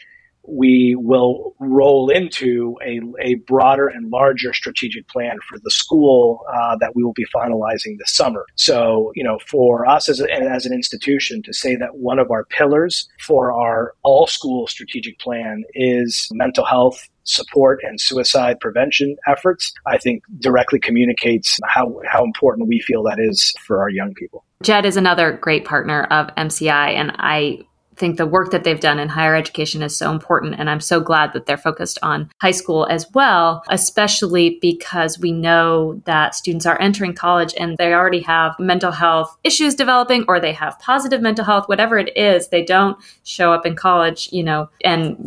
we 0.47 0.95
will 0.97 1.53
roll 1.59 2.09
into 2.09 2.77
a, 2.83 3.01
a 3.21 3.35
broader 3.35 3.87
and 3.87 4.09
larger 4.09 4.53
strategic 4.53 5.07
plan 5.07 5.37
for 5.47 5.59
the 5.59 5.71
school 5.71 6.41
uh, 6.53 6.77
that 6.79 6.95
we 6.95 7.03
will 7.03 7.13
be 7.13 7.25
finalizing 7.35 7.97
this 7.97 8.15
summer. 8.15 8.45
So, 8.55 9.11
you 9.15 9.23
know, 9.23 9.39
for 9.49 9.87
us 9.87 10.09
as, 10.09 10.19
a, 10.21 10.31
as 10.31 10.65
an 10.65 10.73
institution 10.73 11.41
to 11.43 11.53
say 11.53 11.75
that 11.75 11.97
one 11.97 12.19
of 12.19 12.31
our 12.31 12.45
pillars 12.45 13.07
for 13.19 13.51
our 13.51 13.93
all 14.03 14.27
school 14.27 14.67
strategic 14.67 15.19
plan 15.19 15.63
is 15.73 16.29
mental 16.31 16.65
health 16.65 17.07
support 17.27 17.81
and 17.83 17.99
suicide 17.99 18.57
prevention 18.59 19.17
efforts, 19.27 19.73
I 19.85 19.97
think 19.97 20.23
directly 20.39 20.79
communicates 20.79 21.59
how, 21.65 21.99
how 22.09 22.23
important 22.23 22.69
we 22.69 22.79
feel 22.79 23.03
that 23.03 23.19
is 23.19 23.53
for 23.65 23.81
our 23.81 23.89
young 23.89 24.13
people. 24.13 24.45
JED 24.63 24.85
is 24.85 24.97
another 24.97 25.33
great 25.33 25.65
partner 25.65 26.05
of 26.05 26.27
MCI, 26.35 26.93
and 26.93 27.11
I 27.17 27.59
think 27.97 28.17
the 28.17 28.25
work 28.25 28.51
that 28.51 28.63
they've 28.63 28.79
done 28.79 28.99
in 28.99 29.09
higher 29.09 29.35
education 29.35 29.81
is 29.81 29.97
so 29.97 30.11
important. 30.11 30.55
And 30.57 30.69
I'm 30.69 30.79
so 30.79 30.99
glad 30.99 31.33
that 31.33 31.45
they're 31.45 31.57
focused 31.57 31.99
on 32.01 32.29
high 32.41 32.51
school 32.51 32.85
as 32.89 33.09
well, 33.13 33.63
especially 33.69 34.59
because 34.61 35.19
we 35.19 35.31
know 35.31 36.01
that 36.05 36.35
students 36.35 36.65
are 36.65 36.79
entering 36.79 37.13
college 37.13 37.53
and 37.59 37.77
they 37.77 37.93
already 37.93 38.21
have 38.21 38.57
mental 38.59 38.91
health 38.91 39.35
issues 39.43 39.75
developing 39.75 40.25
or 40.27 40.39
they 40.39 40.53
have 40.53 40.79
positive 40.79 41.21
mental 41.21 41.45
health, 41.45 41.67
whatever 41.67 41.97
it 41.97 42.15
is, 42.15 42.49
they 42.49 42.63
don't 42.63 42.97
show 43.23 43.53
up 43.53 43.65
in 43.65 43.75
college, 43.75 44.29
you 44.31 44.43
know, 44.43 44.69
and 44.83 45.17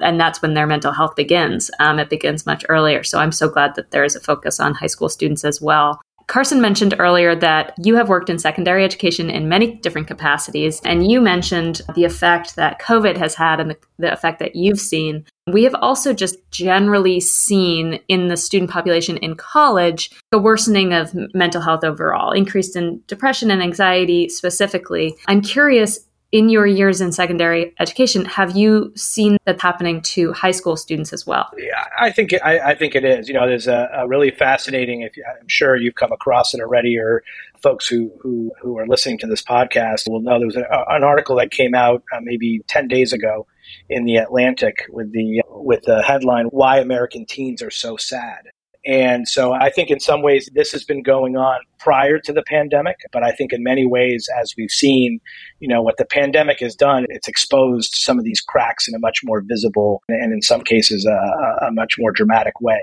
and 0.00 0.20
that's 0.20 0.42
when 0.42 0.54
their 0.54 0.66
mental 0.66 0.92
health 0.92 1.16
begins. 1.16 1.70
Um, 1.80 1.98
it 1.98 2.10
begins 2.10 2.46
much 2.46 2.64
earlier. 2.68 3.02
So 3.02 3.18
I'm 3.18 3.32
so 3.32 3.48
glad 3.48 3.74
that 3.74 3.90
there 3.90 4.04
is 4.04 4.16
a 4.16 4.20
focus 4.20 4.60
on 4.60 4.74
high 4.74 4.86
school 4.86 5.08
students 5.08 5.44
as 5.44 5.60
well. 5.60 6.00
Carson 6.30 6.60
mentioned 6.60 6.94
earlier 7.00 7.34
that 7.34 7.74
you 7.76 7.96
have 7.96 8.08
worked 8.08 8.30
in 8.30 8.38
secondary 8.38 8.84
education 8.84 9.28
in 9.28 9.48
many 9.48 9.74
different 9.74 10.06
capacities, 10.06 10.80
and 10.84 11.10
you 11.10 11.20
mentioned 11.20 11.82
the 11.96 12.04
effect 12.04 12.54
that 12.54 12.80
COVID 12.80 13.16
has 13.16 13.34
had 13.34 13.58
and 13.58 13.72
the, 13.72 13.76
the, 13.98 14.12
effect 14.12 14.38
that 14.38 14.54
you've 14.54 14.78
seen. 14.78 15.24
We 15.52 15.64
have 15.64 15.74
also 15.74 16.12
just 16.12 16.36
generally 16.52 17.18
seen 17.18 17.98
in 18.06 18.28
the 18.28 18.36
student 18.36 18.70
population 18.70 19.16
in 19.16 19.34
college 19.34 20.12
the 20.30 20.38
worsening 20.38 20.92
of 20.92 21.12
mental 21.34 21.62
health 21.62 21.82
overall, 21.82 22.30
increased 22.30 22.76
in 22.76 23.02
depression 23.08 23.50
and 23.50 23.60
anxiety 23.60 24.28
specifically. 24.28 25.16
I'm 25.26 25.40
curious 25.40 25.98
in 26.32 26.48
your 26.48 26.66
years 26.66 27.00
in 27.00 27.10
secondary 27.10 27.74
education, 27.80 28.24
have 28.24 28.56
you 28.56 28.92
seen 28.94 29.36
that 29.46 29.60
happening 29.60 30.00
to 30.02 30.32
high 30.32 30.52
school 30.52 30.76
students 30.76 31.12
as 31.12 31.26
well? 31.26 31.50
Yeah, 31.58 31.84
I 31.98 32.10
think 32.10 32.32
it, 32.32 32.40
I, 32.44 32.70
I 32.70 32.74
think 32.74 32.94
it 32.94 33.04
is. 33.04 33.28
You 33.28 33.34
know, 33.34 33.46
there's 33.48 33.66
a, 33.66 33.90
a 33.94 34.08
really 34.08 34.30
fascinating. 34.30 35.02
If 35.02 35.16
you, 35.16 35.24
I'm 35.28 35.48
sure 35.48 35.76
you've 35.76 35.96
come 35.96 36.12
across 36.12 36.54
it 36.54 36.60
already, 36.60 36.98
or 36.98 37.22
folks 37.62 37.86
who 37.88 38.12
who, 38.20 38.52
who 38.60 38.78
are 38.78 38.86
listening 38.86 39.18
to 39.18 39.26
this 39.26 39.42
podcast 39.42 40.08
will 40.08 40.20
know 40.20 40.38
there 40.38 40.46
was 40.46 40.56
a, 40.56 40.84
an 40.88 41.02
article 41.02 41.36
that 41.36 41.50
came 41.50 41.74
out 41.74 42.02
uh, 42.14 42.20
maybe 42.22 42.60
ten 42.68 42.86
days 42.86 43.12
ago 43.12 43.46
in 43.88 44.04
the 44.04 44.16
Atlantic 44.16 44.84
with 44.88 45.12
the 45.12 45.42
with 45.48 45.82
the 45.82 46.02
headline 46.02 46.46
"Why 46.46 46.78
American 46.78 47.26
Teens 47.26 47.62
Are 47.62 47.70
So 47.70 47.96
Sad." 47.96 48.50
And 48.86 49.28
so 49.28 49.52
I 49.52 49.70
think 49.70 49.90
in 49.90 50.00
some 50.00 50.22
ways 50.22 50.48
this 50.54 50.72
has 50.72 50.84
been 50.84 51.02
going 51.02 51.36
on 51.36 51.60
prior 51.78 52.18
to 52.18 52.32
the 52.32 52.42
pandemic, 52.42 52.96
but 53.12 53.22
I 53.22 53.32
think 53.32 53.52
in 53.52 53.62
many 53.62 53.86
ways, 53.86 54.26
as 54.40 54.54
we've 54.56 54.70
seen, 54.70 55.20
you 55.58 55.68
know, 55.68 55.82
what 55.82 55.98
the 55.98 56.06
pandemic 56.06 56.60
has 56.60 56.74
done, 56.74 57.06
it's 57.10 57.28
exposed 57.28 57.90
some 57.94 58.18
of 58.18 58.24
these 58.24 58.40
cracks 58.40 58.88
in 58.88 58.94
a 58.94 58.98
much 58.98 59.18
more 59.22 59.42
visible 59.46 60.02
and 60.08 60.32
in 60.32 60.40
some 60.40 60.62
cases 60.62 61.06
a, 61.06 61.66
a 61.66 61.72
much 61.72 61.96
more 61.98 62.10
dramatic 62.10 62.60
way. 62.60 62.80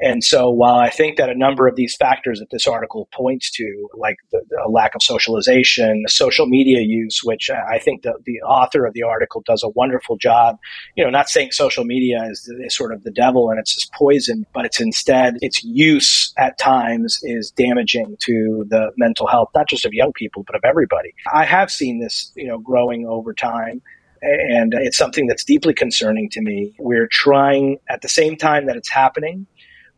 And 0.00 0.24
so 0.24 0.50
while 0.50 0.76
I 0.76 0.88
think 0.88 1.18
that 1.18 1.28
a 1.28 1.34
number 1.34 1.68
of 1.68 1.76
these 1.76 1.94
factors 1.94 2.40
that 2.40 2.50
this 2.50 2.66
article 2.66 3.08
points 3.12 3.50
to, 3.52 3.88
like 3.94 4.16
the, 4.32 4.40
the 4.48 4.68
lack 4.70 4.94
of 4.94 5.02
socialization, 5.02 6.04
social 6.08 6.46
media 6.46 6.80
use, 6.80 7.20
which 7.22 7.50
I 7.50 7.78
think 7.78 8.02
the, 8.02 8.14
the 8.24 8.40
author 8.40 8.86
of 8.86 8.94
the 8.94 9.02
article 9.02 9.42
does 9.46 9.62
a 9.62 9.68
wonderful 9.68 10.16
job, 10.16 10.58
you 10.96 11.04
know, 11.04 11.10
not 11.10 11.28
saying 11.28 11.52
social 11.52 11.84
media 11.84 12.24
is, 12.30 12.50
is 12.64 12.74
sort 12.74 12.94
of 12.94 13.04
the 13.04 13.10
devil 13.10 13.50
and 13.50 13.60
it's 13.60 13.74
just 13.74 13.92
poison, 13.92 14.46
but 14.54 14.64
it's 14.64 14.80
instead 14.80 15.36
its 15.42 15.62
use 15.62 16.32
at 16.38 16.58
times 16.58 17.18
is 17.22 17.50
damaging 17.50 18.16
to 18.20 18.64
the 18.68 18.92
mental 18.96 19.26
health, 19.26 19.50
not 19.54 19.68
just 19.68 19.84
of 19.84 19.92
young 19.92 20.12
people, 20.12 20.44
but 20.44 20.56
of 20.56 20.62
everybody. 20.64 21.14
I 21.32 21.44
have 21.44 21.70
seen 21.70 22.00
this, 22.00 22.32
you 22.36 22.46
know, 22.46 22.58
growing 22.58 23.06
over 23.06 23.34
time 23.34 23.82
and 24.22 24.74
it's 24.76 24.98
something 24.98 25.26
that's 25.26 25.44
deeply 25.44 25.72
concerning 25.72 26.28
to 26.30 26.40
me. 26.42 26.74
We're 26.78 27.06
trying, 27.06 27.78
at 27.88 28.02
the 28.02 28.08
same 28.08 28.36
time 28.36 28.66
that 28.66 28.76
it's 28.76 28.90
happening, 28.90 29.46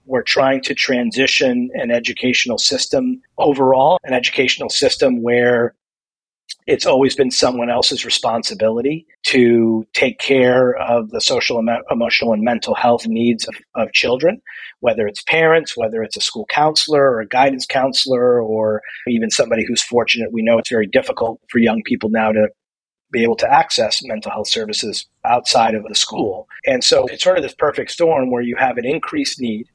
we're 0.04 0.23
trying 0.23 0.61
to 0.62 0.75
transition 0.75 1.71
an 1.75 1.90
educational 1.90 2.59
system 2.59 3.21
overall, 3.38 3.99
an 4.04 4.14
educational 4.14 4.68
system 4.68 5.23
where 5.23 5.75
it's 6.66 6.87
always 6.87 7.16
been 7.16 7.30
someone 7.30 7.71
else's 7.71 8.04
responsibility 8.04 9.06
to 9.25 9.87
take 9.94 10.18
care 10.18 10.75
of 10.76 11.11
the 11.11 11.21
social, 11.21 11.62
emotional, 11.90 12.32
and 12.32 12.42
mental 12.42 12.75
health 12.75 13.06
needs 13.06 13.47
of, 13.49 13.54
of 13.75 13.92
children, 13.92 14.40
whether 14.80 15.06
it's 15.06 15.23
parents, 15.23 15.76
whether 15.76 16.02
it's 16.02 16.16
a 16.16 16.21
school 16.21 16.47
counselor 16.49 17.02
or 17.02 17.21
a 17.21 17.26
guidance 17.26 17.66
counselor, 17.66 18.40
or 18.40 18.82
even 19.09 19.30
somebody 19.30 19.64
who's 19.66 19.82
fortunate. 19.82 20.32
We 20.32 20.42
know 20.42 20.59
it's 20.59 20.71
very 20.71 20.87
difficult 20.87 21.40
for 21.49 21.59
young 21.59 21.82
people 21.85 22.11
now 22.11 22.32
to 22.32 22.49
be 23.12 23.23
able 23.23 23.37
to 23.37 23.52
access 23.52 24.02
mental 24.04 24.30
health 24.30 24.49
services 24.49 25.06
outside 25.25 25.75
of 25.75 25.85
the 25.85 25.94
school. 25.94 26.49
And 26.64 26.82
so 26.82 27.06
it's 27.06 27.23
sort 27.23 27.37
of 27.37 27.42
this 27.42 27.54
perfect 27.54 27.90
storm 27.90 28.30
where 28.30 28.42
you 28.42 28.56
have 28.56 28.78
an 28.78 28.87
increased 28.87 29.40
need, 29.40 29.66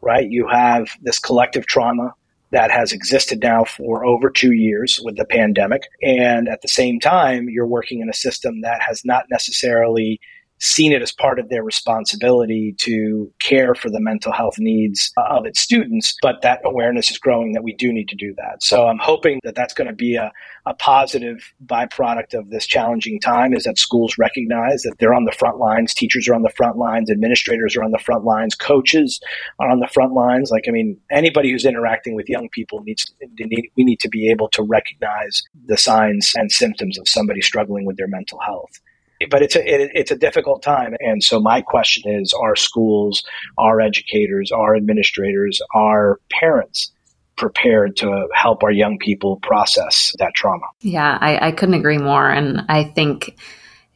right? 0.00 0.28
You 0.28 0.48
have 0.48 0.88
this 1.02 1.18
collective 1.18 1.66
trauma 1.66 2.14
that 2.52 2.70
has 2.70 2.92
existed 2.92 3.40
now 3.42 3.64
for 3.64 4.04
over 4.04 4.28
two 4.28 4.52
years 4.52 5.00
with 5.04 5.16
the 5.16 5.24
pandemic. 5.24 5.82
And 6.02 6.48
at 6.48 6.62
the 6.62 6.68
same 6.68 6.98
time, 6.98 7.48
you're 7.48 7.66
working 7.66 8.00
in 8.00 8.08
a 8.08 8.14
system 8.14 8.62
that 8.62 8.82
has 8.82 9.02
not 9.04 9.24
necessarily 9.30 10.20
seen 10.60 10.92
it 10.92 11.02
as 11.02 11.12
part 11.12 11.38
of 11.38 11.48
their 11.48 11.64
responsibility 11.64 12.74
to 12.78 13.32
care 13.40 13.74
for 13.74 13.90
the 13.90 14.00
mental 14.00 14.32
health 14.32 14.58
needs 14.58 15.12
of 15.16 15.46
its 15.46 15.60
students. 15.60 16.16
But 16.22 16.42
that 16.42 16.60
awareness 16.64 17.10
is 17.10 17.18
growing 17.18 17.52
that 17.52 17.64
we 17.64 17.74
do 17.74 17.92
need 17.92 18.08
to 18.08 18.16
do 18.16 18.34
that. 18.36 18.62
So 18.62 18.86
I'm 18.86 18.98
hoping 18.98 19.40
that 19.42 19.54
that's 19.54 19.74
going 19.74 19.88
to 19.88 19.94
be 19.94 20.16
a, 20.16 20.30
a 20.66 20.74
positive 20.74 21.52
byproduct 21.64 22.34
of 22.34 22.50
this 22.50 22.66
challenging 22.66 23.20
time 23.20 23.54
is 23.54 23.64
that 23.64 23.78
schools 23.78 24.18
recognize 24.18 24.82
that 24.82 24.96
they're 24.98 25.14
on 25.14 25.24
the 25.24 25.32
front 25.32 25.58
lines. 25.58 25.94
Teachers 25.94 26.28
are 26.28 26.34
on 26.34 26.42
the 26.42 26.50
front 26.50 26.76
lines. 26.76 27.10
Administrators 27.10 27.76
are 27.76 27.82
on 27.82 27.90
the 27.90 27.98
front 27.98 28.24
lines. 28.24 28.54
Coaches 28.54 29.20
are 29.58 29.70
on 29.70 29.80
the 29.80 29.88
front 29.88 30.12
lines. 30.12 30.50
Like, 30.50 30.64
I 30.68 30.72
mean, 30.72 30.98
anybody 31.10 31.50
who's 31.50 31.64
interacting 31.64 32.14
with 32.14 32.28
young 32.28 32.48
people 32.50 32.82
needs 32.82 33.10
we 33.20 33.84
need 33.84 34.00
to 34.00 34.08
be 34.08 34.30
able 34.30 34.48
to 34.50 34.62
recognize 34.62 35.42
the 35.66 35.76
signs 35.76 36.32
and 36.34 36.52
symptoms 36.52 36.98
of 36.98 37.08
somebody 37.08 37.40
struggling 37.40 37.86
with 37.86 37.96
their 37.96 38.08
mental 38.08 38.38
health 38.40 38.80
but 39.28 39.42
it's 39.42 39.56
a 39.56 39.60
it, 39.60 39.90
it's 39.94 40.10
a 40.10 40.16
difficult 40.16 40.62
time. 40.62 40.94
And 41.00 41.22
so 41.22 41.40
my 41.40 41.60
question 41.60 42.10
is 42.10 42.32
are 42.32 42.56
schools 42.56 43.22
our 43.58 43.80
educators 43.80 44.50
our 44.52 44.76
administrators 44.76 45.60
our 45.74 46.18
parents 46.30 46.90
prepared 47.36 47.96
to 47.96 48.28
help 48.34 48.62
our 48.62 48.70
young 48.70 48.98
people 48.98 49.36
process 49.36 50.14
that 50.18 50.34
trauma? 50.34 50.66
Yeah 50.80 51.18
I, 51.20 51.48
I 51.48 51.52
couldn't 51.52 51.74
agree 51.74 51.98
more. 51.98 52.30
And 52.30 52.64
i 52.68 52.84
think 52.84 53.36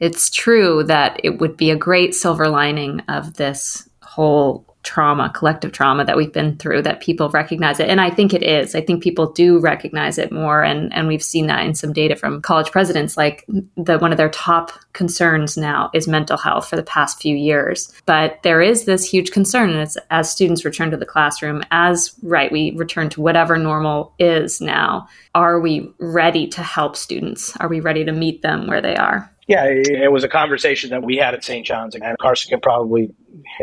it's 0.00 0.28
true 0.28 0.82
that 0.84 1.20
it 1.22 1.38
would 1.40 1.56
be 1.56 1.70
a 1.70 1.76
great 1.76 2.14
silver 2.14 2.48
lining 2.48 3.00
of 3.08 3.34
this 3.34 3.88
whole 4.02 4.73
trauma, 4.84 5.30
collective 5.34 5.72
trauma 5.72 6.04
that 6.04 6.16
we've 6.16 6.32
been 6.32 6.56
through, 6.56 6.82
that 6.82 7.00
people 7.00 7.28
recognize 7.30 7.80
it. 7.80 7.88
And 7.88 8.00
I 8.00 8.10
think 8.10 8.32
it 8.32 8.42
is. 8.42 8.74
I 8.74 8.80
think 8.80 9.02
people 9.02 9.32
do 9.32 9.58
recognize 9.58 10.18
it 10.18 10.30
more. 10.30 10.62
And, 10.62 10.94
and 10.94 11.08
we've 11.08 11.22
seen 11.22 11.46
that 11.48 11.64
in 11.66 11.74
some 11.74 11.92
data 11.92 12.14
from 12.14 12.42
college 12.42 12.70
presidents, 12.70 13.16
like 13.16 13.44
the 13.76 13.98
one 13.98 14.12
of 14.12 14.18
their 14.18 14.28
top 14.28 14.72
concerns 14.92 15.56
now 15.56 15.90
is 15.94 16.06
mental 16.06 16.36
health 16.36 16.68
for 16.68 16.76
the 16.76 16.82
past 16.82 17.20
few 17.20 17.34
years. 17.34 17.92
But 18.06 18.42
there 18.42 18.60
is 18.60 18.84
this 18.84 19.08
huge 19.08 19.32
concern, 19.32 19.70
and 19.70 19.80
it's 19.80 19.96
as 20.10 20.30
students 20.30 20.64
return 20.64 20.90
to 20.90 20.96
the 20.96 21.06
classroom, 21.06 21.62
as 21.70 22.14
right, 22.22 22.52
we 22.52 22.72
return 22.76 23.08
to 23.10 23.20
whatever 23.20 23.56
normal 23.56 24.14
is 24.18 24.60
now. 24.60 25.08
Are 25.34 25.58
we 25.58 25.90
ready 25.98 26.46
to 26.48 26.62
help 26.62 26.94
students? 26.94 27.56
Are 27.56 27.68
we 27.68 27.80
ready 27.80 28.04
to 28.04 28.12
meet 28.12 28.42
them 28.42 28.66
where 28.66 28.82
they 28.82 28.96
are? 28.96 29.30
Yeah, 29.46 29.64
it 29.66 30.10
was 30.10 30.24
a 30.24 30.28
conversation 30.28 30.90
that 30.90 31.02
we 31.02 31.16
had 31.16 31.34
at 31.34 31.44
St. 31.44 31.66
John's, 31.66 31.94
and 31.94 32.18
Carson 32.18 32.48
can 32.48 32.60
probably 32.60 33.10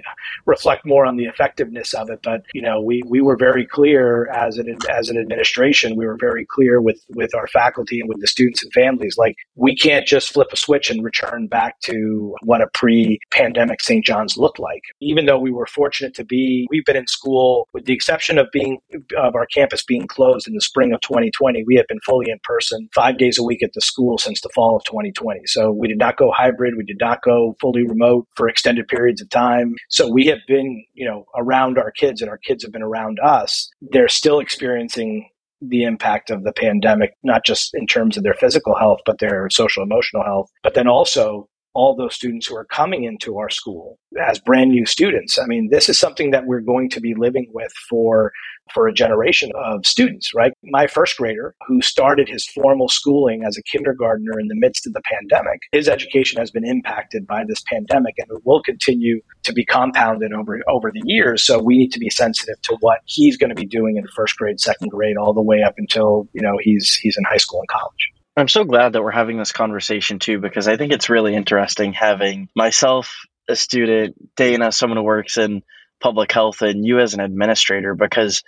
reflect 0.45 0.85
more 0.85 1.05
on 1.05 1.17
the 1.17 1.25
effectiveness 1.25 1.93
of 1.93 2.09
it. 2.09 2.19
But 2.23 2.41
you 2.53 2.61
know, 2.61 2.81
we 2.81 3.01
we 3.07 3.21
were 3.21 3.37
very 3.37 3.65
clear 3.65 4.29
as 4.29 4.57
an 4.57 4.77
as 4.89 5.09
an 5.09 5.17
administration. 5.17 5.95
We 5.95 6.05
were 6.05 6.17
very 6.19 6.45
clear 6.45 6.81
with 6.81 7.03
with 7.09 7.33
our 7.35 7.47
faculty 7.47 7.99
and 7.99 8.09
with 8.09 8.19
the 8.21 8.27
students 8.27 8.63
and 8.63 8.71
families. 8.73 9.17
Like 9.17 9.35
we 9.55 9.75
can't 9.75 10.05
just 10.05 10.33
flip 10.33 10.49
a 10.51 10.57
switch 10.57 10.89
and 10.89 11.03
return 11.03 11.47
back 11.47 11.79
to 11.81 12.35
what 12.43 12.61
a 12.61 12.67
pre-pandemic 12.73 13.81
St. 13.81 14.05
John's 14.05 14.37
looked 14.37 14.59
like. 14.59 14.81
Even 15.01 15.25
though 15.25 15.39
we 15.39 15.51
were 15.51 15.65
fortunate 15.65 16.13
to 16.15 16.23
be, 16.23 16.67
we've 16.69 16.85
been 16.85 16.95
in 16.95 17.07
school 17.07 17.67
with 17.73 17.85
the 17.85 17.93
exception 17.93 18.37
of 18.37 18.47
being 18.51 18.79
of 19.17 19.35
our 19.35 19.45
campus 19.45 19.83
being 19.83 20.07
closed 20.07 20.47
in 20.47 20.53
the 20.53 20.61
spring 20.61 20.93
of 20.93 21.01
2020. 21.01 21.63
We 21.65 21.75
have 21.75 21.87
been 21.87 21.99
fully 22.05 22.29
in 22.29 22.39
person 22.43 22.89
five 22.93 23.17
days 23.17 23.37
a 23.37 23.43
week 23.43 23.63
at 23.63 23.73
the 23.73 23.81
school 23.81 24.17
since 24.17 24.41
the 24.41 24.49
fall 24.53 24.75
of 24.75 24.83
2020. 24.85 25.41
So 25.45 25.71
we 25.71 25.87
did 25.87 25.97
not 25.97 26.17
go 26.17 26.31
hybrid. 26.31 26.75
We 26.77 26.85
did 26.85 26.99
not 26.99 27.21
go 27.21 27.55
fully 27.59 27.83
remote 27.83 28.27
for 28.35 28.49
extended 28.49 28.87
periods 28.87 29.21
of 29.21 29.29
time. 29.29 29.60
So 29.89 30.11
we 30.11 30.25
have 30.27 30.39
been, 30.47 30.85
you 30.93 31.07
know, 31.07 31.25
around 31.35 31.77
our 31.77 31.91
kids 31.91 32.21
and 32.21 32.29
our 32.29 32.37
kids 32.37 32.63
have 32.63 32.71
been 32.71 32.81
around 32.81 33.19
us. 33.19 33.69
They're 33.81 34.07
still 34.07 34.39
experiencing 34.39 35.29
the 35.61 35.83
impact 35.83 36.31
of 36.31 36.43
the 36.43 36.53
pandemic, 36.53 37.11
not 37.23 37.45
just 37.45 37.71
in 37.75 37.85
terms 37.85 38.17
of 38.17 38.23
their 38.23 38.33
physical 38.33 38.75
health, 38.75 38.99
but 39.05 39.19
their 39.19 39.49
social 39.49 39.83
emotional 39.83 40.23
health, 40.23 40.49
but 40.63 40.73
then 40.73 40.87
also 40.87 41.47
all 41.73 41.95
those 41.95 42.15
students 42.15 42.47
who 42.47 42.55
are 42.55 42.65
coming 42.65 43.03
into 43.03 43.37
our 43.37 43.49
school 43.49 43.97
as 44.27 44.39
brand 44.39 44.71
new 44.71 44.85
students. 44.85 45.39
I 45.39 45.45
mean, 45.45 45.69
this 45.71 45.87
is 45.89 45.97
something 45.97 46.31
that 46.31 46.45
we're 46.45 46.61
going 46.61 46.89
to 46.91 46.99
be 46.99 47.13
living 47.15 47.49
with 47.53 47.71
for 47.89 48.31
for 48.73 48.87
a 48.87 48.93
generation 48.93 49.51
of 49.55 49.85
students, 49.85 50.33
right? 50.33 50.53
My 50.63 50.87
first 50.87 51.17
grader, 51.17 51.55
who 51.67 51.81
started 51.81 52.29
his 52.29 52.45
formal 52.45 52.87
schooling 52.87 53.43
as 53.45 53.57
a 53.57 53.63
kindergartner 53.63 54.39
in 54.39 54.47
the 54.47 54.55
midst 54.55 54.87
of 54.87 54.93
the 54.93 55.01
pandemic, 55.01 55.59
his 55.71 55.89
education 55.89 56.39
has 56.39 56.51
been 56.51 56.65
impacted 56.65 57.27
by 57.27 57.43
this 57.47 57.61
pandemic 57.67 58.15
and 58.17 58.27
it 58.29 58.41
will 58.45 58.61
continue 58.61 59.19
to 59.43 59.53
be 59.53 59.65
compounded 59.65 60.31
over, 60.33 60.59
over 60.69 60.91
the 60.91 61.01
years. 61.05 61.45
So 61.45 61.59
we 61.59 61.77
need 61.77 61.91
to 61.91 61.99
be 61.99 62.09
sensitive 62.09 62.61
to 62.63 62.77
what 62.79 62.99
he's 63.05 63.37
going 63.37 63.49
to 63.49 63.55
be 63.55 63.65
doing 63.65 63.97
in 63.97 64.05
first 64.15 64.37
grade, 64.37 64.59
second 64.59 64.89
grade, 64.89 65.17
all 65.17 65.33
the 65.33 65.41
way 65.41 65.63
up 65.63 65.73
until, 65.77 66.27
you 66.33 66.41
know, 66.41 66.57
he's, 66.61 66.95
he's 66.95 67.17
in 67.17 67.23
high 67.25 67.37
school 67.37 67.59
and 67.59 67.67
college. 67.67 68.20
I'm 68.37 68.47
so 68.47 68.63
glad 68.63 68.93
that 68.93 69.03
we're 69.03 69.11
having 69.11 69.37
this 69.37 69.51
conversation 69.51 70.19
too, 70.19 70.39
because 70.39 70.67
I 70.67 70.77
think 70.77 70.93
it's 70.93 71.09
really 71.09 71.35
interesting 71.35 71.93
having 71.93 72.49
myself, 72.55 73.25
a 73.49 73.55
student, 73.55 74.15
Dana, 74.35 74.71
someone 74.71 74.97
who 74.97 75.03
works 75.03 75.37
in 75.37 75.63
public 76.01 76.31
health 76.31 76.61
and 76.61 76.85
you 76.85 76.99
as 76.99 77.13
an 77.13 77.19
administrator 77.19 77.93
because 77.95 78.43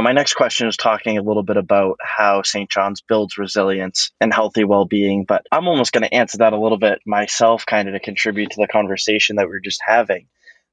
my 0.00 0.12
next 0.12 0.34
question 0.34 0.68
is 0.68 0.76
talking 0.76 1.16
a 1.16 1.22
little 1.22 1.42
bit 1.42 1.56
about 1.56 1.98
how 2.02 2.42
St. 2.42 2.70
John's 2.70 3.00
builds 3.00 3.38
resilience 3.38 4.12
and 4.20 4.32
healthy 4.32 4.62
well-being 4.62 5.24
but 5.24 5.46
I'm 5.50 5.66
almost 5.66 5.92
going 5.92 6.04
to 6.04 6.14
answer 6.14 6.38
that 6.38 6.52
a 6.52 6.60
little 6.60 6.78
bit 6.78 7.00
myself 7.06 7.64
kind 7.64 7.88
of 7.88 7.94
to 7.94 8.00
contribute 8.00 8.50
to 8.50 8.60
the 8.60 8.68
conversation 8.68 9.36
that 9.36 9.48
we 9.48 9.56
are 9.56 9.60
just 9.60 9.80
having 9.84 10.26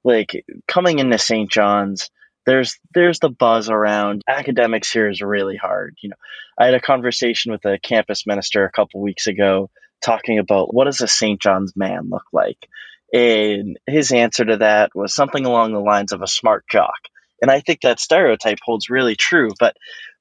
like 0.03 0.45
coming 0.67 0.99
into 0.99 1.17
St. 1.17 1.49
John's 1.49 2.09
there's 2.45 2.79
there's 2.93 3.19
the 3.19 3.29
buzz 3.29 3.69
around 3.69 4.21
academics 4.27 4.91
here 4.91 5.09
is 5.09 5.21
really 5.21 5.57
hard 5.57 5.97
you 6.01 6.09
know 6.09 6.15
I 6.57 6.65
had 6.65 6.75
a 6.75 6.81
conversation 6.81 7.51
with 7.51 7.65
a 7.65 7.79
campus 7.79 8.25
minister 8.25 8.65
a 8.65 8.71
couple 8.71 9.01
weeks 9.01 9.27
ago 9.27 9.69
talking 10.01 10.39
about 10.39 10.73
what 10.73 10.85
does 10.85 11.01
a 11.01 11.07
St. 11.07 11.41
John's 11.41 11.73
man 11.75 12.09
look 12.09 12.25
like 12.31 12.67
and 13.15 13.79
his 13.87 14.11
answer 14.11 14.43
to 14.43 14.57
that 14.57 14.91
was 14.93 15.15
something 15.15 15.45
along 15.45 15.71
the 15.71 15.79
lines 15.79 16.11
of 16.11 16.21
a 16.21 16.27
smart 16.27 16.65
jock. 16.69 16.99
And 17.41 17.49
I 17.49 17.61
think 17.61 17.81
that 17.81 17.99
stereotype 17.99 18.59
holds 18.61 18.89
really 18.89 19.15
true. 19.15 19.51
But 19.57 19.77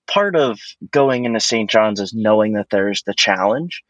part 0.07 0.37
of 0.37 0.61
going 0.93 1.25
into 1.25 1.41
St. 1.41 1.69
John's 1.69 2.01
is 2.01 2.13
knowing 2.15 2.53
that 2.53 2.71
there's 2.71 3.03
the 3.03 3.15
challenge. 3.15 3.83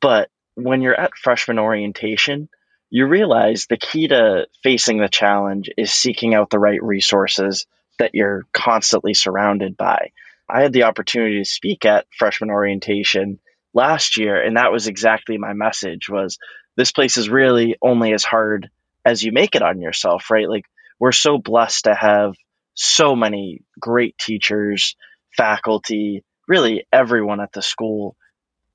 But 0.00 0.30
when 0.54 0.80
you're 0.80 0.98
at 0.98 1.16
freshman 1.16 1.58
orientation, 1.58 2.48
you 2.88 3.06
realize 3.06 3.66
the 3.66 3.78
key 3.78 4.06
to 4.08 4.46
facing 4.62 4.98
the 4.98 5.08
challenge 5.08 5.70
is 5.76 5.92
seeking 5.92 6.34
out 6.34 6.50
the 6.50 6.58
right 6.60 6.82
resources 6.82 7.66
that 7.98 8.14
you're 8.14 8.44
constantly 8.52 9.14
surrounded 9.14 9.76
by. 9.76 10.12
I 10.48 10.62
had 10.62 10.72
the 10.72 10.84
opportunity 10.84 11.38
to 11.38 11.48
speak 11.48 11.84
at 11.84 12.06
freshman 12.16 12.50
orientation 12.50 13.38
last 13.74 14.18
year 14.18 14.42
and 14.42 14.56
that 14.56 14.72
was 14.72 14.86
exactly 14.86 15.38
my 15.38 15.54
message 15.54 16.08
was 16.08 16.38
this 16.76 16.92
place 16.92 17.16
is 17.16 17.28
really 17.28 17.76
only 17.80 18.12
as 18.12 18.24
hard 18.24 18.70
as 19.04 19.22
you 19.22 19.32
make 19.32 19.54
it 19.54 19.62
on 19.62 19.80
yourself, 19.80 20.30
right? 20.30 20.48
Like 20.48 20.64
we're 20.98 21.12
so 21.12 21.38
blessed 21.38 21.84
to 21.84 21.94
have 21.94 22.34
so 22.74 23.14
many 23.16 23.62
great 23.80 24.16
teachers, 24.18 24.96
faculty, 25.36 26.24
really 26.48 26.86
everyone 26.92 27.40
at 27.40 27.52
the 27.52 27.62
school 27.62 28.16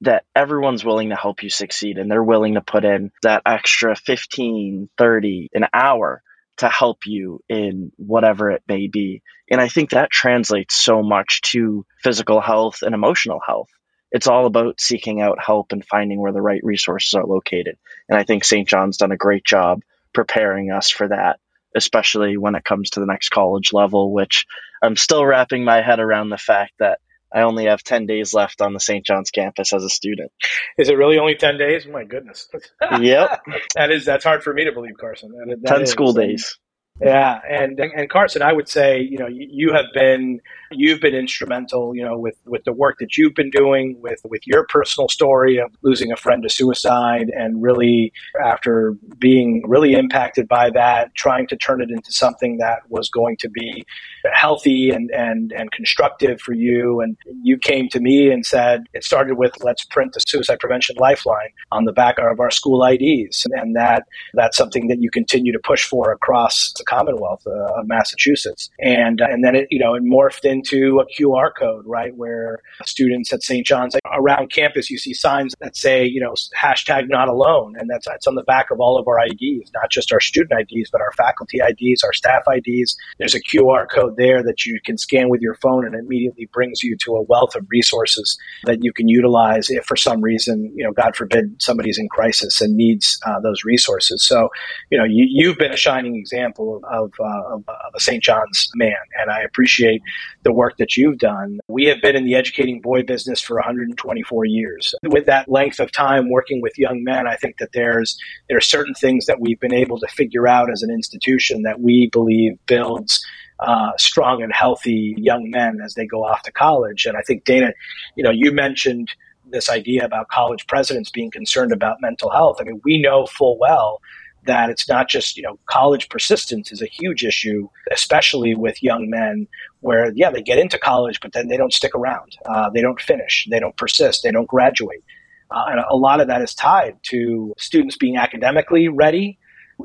that 0.02 0.26
everyone's 0.36 0.86
willing 0.86 1.10
to 1.10 1.16
help 1.16 1.42
you 1.42 1.50
succeed 1.50 1.98
and 1.98 2.10
they're 2.10 2.24
willing 2.24 2.54
to 2.54 2.62
put 2.62 2.86
in 2.86 3.12
that 3.24 3.42
extra 3.46 3.96
15, 3.96 4.90
30, 4.98 5.50
an 5.54 5.66
hour 5.74 6.22
to 6.58 6.70
help 6.70 7.06
you 7.06 7.42
in 7.48 7.92
whatever 7.98 8.52
it 8.52 8.64
may 8.68 8.88
be. 8.88 9.22
And 9.50 9.62
I 9.62 9.68
think 9.70 9.92
that 9.92 10.12
translates 10.12 10.76
so 10.76 11.02
much 11.04 11.42
to 11.54 11.86
physical 12.04 12.42
health 12.42 12.82
and 12.82 12.94
emotional 12.94 13.40
health. 13.46 13.70
It's 14.12 14.28
all 14.28 14.46
about 14.46 14.80
seeking 14.80 15.22
out 15.22 15.44
help 15.44 15.72
and 15.72 15.86
finding 15.86 16.20
where 16.20 16.32
the 16.32 16.42
right 16.42 16.62
resources 16.64 17.14
are 17.14 17.26
located. 17.26 17.78
And 18.10 18.18
I 18.18 18.24
think 18.24 18.44
St. 18.44 18.68
John's 18.68 18.98
done 18.98 19.12
a 19.12 19.18
great 19.18 19.44
job 19.44 19.82
preparing 20.14 20.72
us 20.72 20.90
for 20.90 21.10
that, 21.10 21.40
especially 21.76 22.38
when 22.38 22.56
it 22.56 22.64
comes 22.64 22.92
to 22.92 23.00
the 23.00 23.06
next 23.06 23.30
college 23.30 23.74
level, 23.74 24.14
which 24.14 24.46
I'm 24.82 24.96
still 24.96 25.26
wrapping 25.26 25.64
my 25.64 25.82
head 25.82 26.00
around 26.00 26.30
the 26.30 26.38
fact 26.38 26.74
that 26.80 27.00
I 27.34 27.42
only 27.42 27.66
have 27.66 27.84
10 27.84 28.06
days 28.06 28.34
left 28.34 28.62
on 28.62 28.74
the 28.74 28.80
St. 28.80 29.06
John's 29.06 29.32
campus 29.32 29.74
as 29.74 29.84
a 29.84 29.90
student. 29.90 30.32
Is 30.78 30.90
it 30.90 30.94
really 30.94 31.18
only 31.18 31.36
10 31.36 31.58
days? 31.58 31.86
My 31.86 32.04
goodness. 32.04 32.48
yep. 33.00 33.42
that 33.76 33.92
is, 33.92 34.06
that's 34.06 34.24
hard 34.24 34.44
for 34.44 34.54
me 34.54 34.66
to 34.66 34.72
believe, 34.72 34.98
Carson. 35.00 35.32
That, 35.32 35.58
that 35.62 35.68
10 35.68 35.82
is. 35.84 35.92
school 35.92 36.14
days. 36.14 36.58
Yeah, 37.00 37.40
and 37.48 37.80
and 37.80 38.10
Carson, 38.10 38.42
I 38.42 38.54
would 38.54 38.68
say, 38.68 39.00
you 39.00 39.20
know, 39.20 39.28
you 39.28 39.74
have 39.74 39.86
been 39.94 40.42
you've 40.72 41.00
been 41.00 41.14
instrumental, 41.14 41.96
you 41.96 42.04
know, 42.04 42.18
with 42.18 42.36
with 42.46 42.64
the 42.64 42.74
work 42.74 42.98
that 43.00 43.18
you've 43.18 43.36
been 43.36 43.52
doing 43.52 43.98
with 44.02 44.20
with 44.26 44.42
your 44.46 44.66
personal 44.66 45.08
story 45.08 45.58
of 45.58 45.72
losing 45.84 46.12
a 46.12 46.16
friend 46.16 46.42
to 46.42 46.50
suicide, 46.50 47.30
and 47.30 47.62
really 47.62 48.12
after 48.44 48.96
being 49.20 49.64
really 49.68 49.94
impacted 49.94 50.48
by 50.48 50.72
that, 50.72 51.14
trying 51.14 51.46
to 51.48 51.56
turn 51.56 51.82
it 51.82 51.92
into 51.92 52.12
something 52.12 52.58
that 52.58 52.80
was 52.90 53.10
going 53.10 53.38
to 53.38 53.50
be 53.50 53.86
healthy 54.34 54.90
and 54.90 55.12
and 55.12 55.52
and 55.52 55.72
constructive 55.72 56.42
for 56.42 56.54
you. 56.54 57.00
And 57.02 57.16
you 57.44 57.60
came 57.60 57.90
to 57.90 58.00
me 58.00 58.32
and 58.32 58.44
said 58.44 58.86
it 58.94 59.04
started 59.04 59.38
with 59.38 59.64
let's 59.64 59.84
print 59.86 60.14
the 60.14 60.20
suicide 60.22 60.60
prevention 60.60 60.96
lifeline 60.98 61.50
on 61.72 61.86
the 61.86 61.94
back 61.94 62.18
of 62.18 62.40
our 62.40 62.52
school 62.52 62.84
IDs, 62.84 63.46
and 63.52 63.76
that 63.76 64.08
that's 64.34 64.58
something 64.58 64.88
that 64.88 65.00
you 65.00 65.12
continue 65.12 65.54
to 65.54 65.60
push 65.60 65.86
for 65.86 66.12
across 66.12 66.74
Commonwealth 66.88 67.44
uh, 67.46 67.80
of 67.80 67.88
Massachusetts. 67.88 68.70
And 68.80 69.22
uh, 69.22 69.28
and 69.30 69.44
then 69.44 69.56
it 69.56 69.68
you 69.70 69.80
know 69.80 69.94
it 69.94 70.04
morphed 70.04 70.46
into 70.46 71.00
a 71.00 71.06
QR 71.06 71.50
code, 71.58 71.86
right, 71.86 72.16
where 72.16 72.60
students 72.86 73.32
at 73.34 73.44
St. 73.44 73.66
John's 73.66 73.96
around 74.14 74.52
campus 74.52 74.90
you 74.90 74.98
see 74.98 75.14
signs 75.14 75.54
that 75.60 75.76
say 75.76 76.06
you 76.06 76.22
know 76.22 76.34
hashtag 76.58 77.10
not 77.10 77.28
alone, 77.28 77.76
and 77.78 77.90
that's 77.90 78.08
that's 78.08 78.28
on 78.28 78.36
the 78.36 78.44
back 78.44 78.72
of 78.72 78.80
all 78.80 78.98
of 78.98 79.08
our 79.08 79.20
IDs, 79.26 79.72
not 79.74 79.92
just 79.92 80.12
our 80.12 80.20
student 80.20 80.60
IDs, 80.60 80.90
but 80.92 81.02
our 81.02 81.12
faculty 81.12 81.60
IDs, 81.60 82.04
our 82.04 82.14
staff 82.14 82.44
IDs. 82.52 82.96
There's 83.18 83.36
a 83.36 83.42
QR 83.42 83.86
code 83.90 84.16
there 84.18 84.42
that 84.44 84.66
you 84.66 84.80
can 84.86 84.98
scan 84.98 85.30
with 85.30 85.42
your 85.42 85.56
phone, 85.56 85.86
and 85.86 85.94
it 85.94 86.00
immediately 86.00 86.50
brings 86.52 86.84
you 86.84 86.96
to 87.04 87.16
a 87.16 87.22
wealth 87.24 87.56
of 87.56 87.66
resources 87.70 88.38
that 88.64 88.80
you 88.82 88.94
can 88.94 89.08
utilize 89.08 89.70
if 89.70 89.86
for 89.86 89.96
some 89.96 90.22
reason 90.22 90.72
you 90.76 90.84
know 90.84 90.94
God 90.94 91.16
forbid 91.16 91.62
somebody's 91.62 92.00
in 92.00 92.08
crisis 92.10 92.62
and 92.62 92.76
needs 92.76 93.20
uh, 93.26 93.40
those 93.42 93.64
resources. 93.64 94.26
So 94.26 94.50
you 94.90 94.98
know 94.98 95.06
you, 95.06 95.26
you've 95.30 95.58
been 95.58 95.74
a 95.74 95.78
shining 95.78 96.16
example 96.16 96.77
of, 96.86 97.12
uh, 97.20 97.54
of, 97.54 97.64
of 97.68 97.94
a 97.96 98.00
St. 98.00 98.24
John's 98.24 98.70
man, 98.76 98.96
and 99.20 99.32
I 99.32 99.42
appreciate 99.42 100.02
the 100.44 100.54
work 100.54 100.78
that 100.78 100.98
you've 100.98 101.18
done. 101.18 101.60
We 101.68 101.86
have 101.86 102.02
been 102.02 102.16
in 102.16 102.26
the 102.26 102.36
educating 102.36 102.82
boy 102.82 103.04
business 103.04 103.42
for 103.42 103.56
124 103.56 104.46
years. 104.46 104.94
With 105.04 105.26
that 105.26 105.50
length 105.50 105.80
of 105.80 105.92
time 105.92 106.30
working 106.30 106.62
with 106.62 106.78
young 106.78 107.04
men, 107.04 107.28
I 107.28 107.36
think 107.36 107.58
that 107.60 107.70
there's 107.74 108.18
there 108.50 108.58
are 108.58 108.62
certain 108.62 108.94
things 108.94 109.26
that 109.26 109.40
we've 109.40 109.60
been 109.60 109.74
able 109.74 110.00
to 110.00 110.08
figure 110.08 110.48
out 110.48 110.72
as 110.72 110.82
an 110.82 110.92
institution 110.92 111.64
that 111.64 111.80
we 111.80 112.10
believe 112.12 112.54
builds 112.66 113.26
uh, 113.60 113.92
strong 113.98 114.44
and 114.44 114.54
healthy 114.54 115.16
young 115.18 115.50
men 115.50 115.80
as 115.84 115.96
they 115.96 116.06
go 116.06 116.24
off 116.24 116.44
to 116.44 116.52
college. 116.52 117.06
And 117.06 117.18
I 117.18 117.22
think 117.22 117.44
Dana, 117.44 117.74
you 118.16 118.24
know, 118.24 118.32
you 118.32 118.52
mentioned 118.52 119.10
this 119.50 119.70
idea 119.70 120.06
about 120.06 120.28
college 120.28 120.68
presidents 120.68 121.10
being 121.10 121.32
concerned 121.32 121.72
about 121.72 121.98
mental 122.02 122.30
health. 122.30 122.58
I 122.60 122.66
mean, 122.66 122.82
we 122.84 123.02
know 123.02 123.26
full 123.26 123.58
well 123.58 124.02
that 124.48 124.70
it's 124.70 124.90
not 124.90 125.08
just 125.08 125.38
you 125.38 125.44
know 125.44 125.60
college 125.68 126.10
persistence 126.10 126.72
is 126.72 126.82
a 126.82 126.88
huge 126.88 127.24
issue, 127.24 127.70
especially 127.92 128.56
with 128.56 128.82
young 128.82 129.10
men, 129.10 129.48
where 129.82 130.12
yeah 130.16 130.32
they 130.32 130.42
get 130.42 130.58
into 130.58 130.78
college 130.78 131.20
but 131.22 131.34
then 131.34 131.48
they 131.48 131.58
don't 131.58 131.74
stick 131.74 131.94
around, 131.96 132.36
uh, 132.46 132.70
they 132.70 132.82
don't 132.82 133.00
finish, 133.00 133.48
they 133.50 133.60
don't 133.60 133.78
persist, 133.78 134.24
they 134.24 134.32
don't 134.32 134.48
graduate, 134.48 135.04
uh, 135.52 135.66
and 135.70 135.80
a 135.90 135.96
lot 135.96 136.20
of 136.20 136.28
that 136.28 136.42
is 136.42 136.54
tied 136.54 136.98
to 137.04 137.54
students 137.58 137.96
being 137.96 138.18
academically 138.18 138.88
ready 138.88 139.38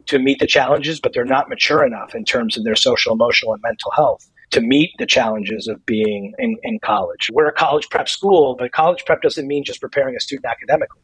to 0.07 0.18
meet 0.18 0.38
the 0.38 0.46
challenges, 0.46 1.01
but 1.01 1.12
they're 1.12 1.25
not 1.25 1.48
mature 1.48 1.85
enough 1.85 2.14
in 2.14 2.25
terms 2.25 2.57
of 2.57 2.64
their 2.64 2.75
social, 2.75 3.12
emotional, 3.12 3.53
and 3.53 3.62
mental 3.62 3.90
health 3.90 4.29
to 4.51 4.61
meet 4.61 4.90
the 4.98 5.07
challenges 5.07 5.66
of 5.66 5.85
being 5.87 6.35
in, 6.38 6.57
in 6.62 6.79
college. 6.81 7.29
We're 7.33 7.48
a 7.48 7.53
college 7.53 7.88
prep 7.90 8.09
school, 8.09 8.55
but 8.59 8.72
college 8.72 9.05
prep 9.05 9.22
doesn't 9.22 9.46
mean 9.46 9.64
just 9.64 9.81
preparing 9.81 10.16
a 10.16 10.20
student 10.20 10.46
academically. 10.46 11.01